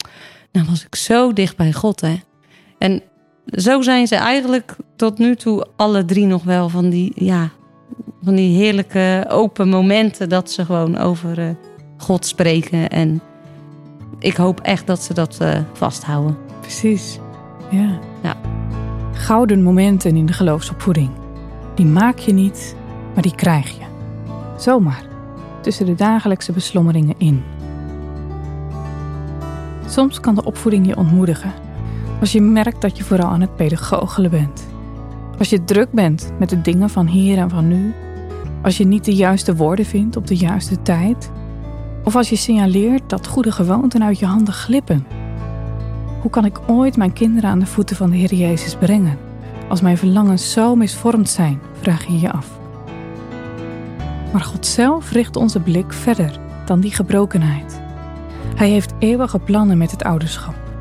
[0.53, 2.21] Nou was ik zo dicht bij God, hè.
[2.79, 3.03] En
[3.47, 7.51] zo zijn ze eigenlijk tot nu toe alle drie nog wel van die, ja,
[8.23, 10.29] van die heerlijke open momenten...
[10.29, 11.49] dat ze gewoon over uh,
[11.97, 13.23] God spreken en
[14.19, 16.37] ik hoop echt dat ze dat uh, vasthouden.
[16.61, 17.19] Precies,
[17.71, 17.99] ja.
[18.23, 18.37] ja.
[19.13, 21.11] Gouden momenten in de geloofsopvoeding.
[21.75, 22.77] Die maak je niet,
[23.15, 23.85] maar die krijg je.
[24.57, 25.05] Zomaar,
[25.61, 27.43] tussen de dagelijkse beslommeringen in.
[29.87, 31.53] Soms kan de opvoeding je ontmoedigen.
[32.23, 34.67] Als je merkt dat je vooral aan het pedagogelen bent.
[35.39, 37.95] Als je druk bent met de dingen van hier en van nu.
[38.63, 41.31] Als je niet de juiste woorden vindt op de juiste tijd
[42.05, 45.07] of als je signaleert dat goede gewoonten uit je handen glippen.
[46.21, 49.19] Hoe kan ik ooit mijn kinderen aan de voeten van de Heer Jezus brengen?
[49.69, 52.49] Als mijn verlangens zo misvormd zijn, vraag je je af.
[54.33, 57.81] Maar God zelf richt onze blik verder dan die gebrokenheid.
[58.55, 60.72] Hij heeft eeuwige plannen met het ouderschap.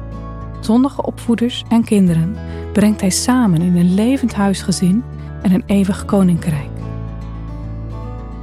[0.62, 2.36] Zondige opvoeders en kinderen
[2.74, 5.04] brengt Hij samen in een levend huisgezin
[5.42, 6.70] en een eeuwig koninkrijk.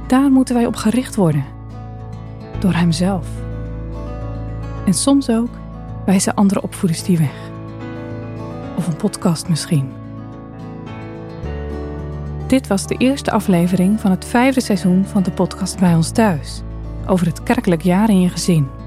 [0.07, 1.45] Daar moeten wij op gericht worden
[2.59, 3.27] door hemzelf.
[4.85, 5.49] En soms ook
[6.05, 7.49] wijzen andere opvoeders die weg.
[8.77, 9.91] Of een podcast misschien.
[12.47, 16.61] Dit was de eerste aflevering van het vijfde seizoen van de podcast Bij ons thuis.
[17.07, 18.78] Over het kerkelijk jaar in je gezin.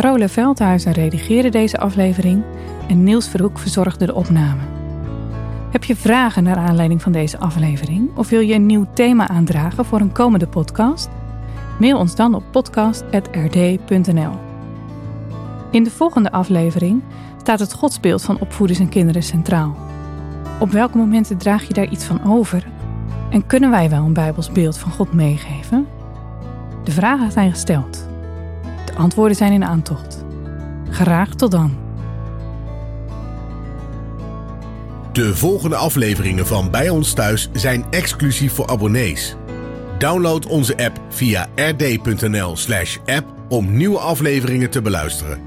[0.00, 2.42] Carole Veldhuizen redigeerde deze aflevering
[2.88, 4.60] en Niels Verhoek verzorgde de opname.
[5.70, 9.84] Heb je vragen naar aanleiding van deze aflevering of wil je een nieuw thema aandragen
[9.84, 11.08] voor een komende podcast?
[11.78, 14.32] Mail ons dan op podcast.rd.nl.
[15.70, 17.02] In de volgende aflevering
[17.40, 19.76] staat het godsbeeld van opvoeders en kinderen centraal.
[20.60, 22.66] Op welke momenten draag je daar iets van over?
[23.30, 25.86] En kunnen wij wel een Bijbels beeld van God meegeven?
[26.84, 28.05] De vragen zijn gesteld.
[28.96, 30.24] De antwoorden zijn in aantocht.
[30.90, 31.76] Graag tot dan.
[35.12, 39.36] De volgende afleveringen van Bij ons thuis zijn exclusief voor abonnees.
[39.98, 45.45] Download onze app via rd.nl/app om nieuwe afleveringen te beluisteren.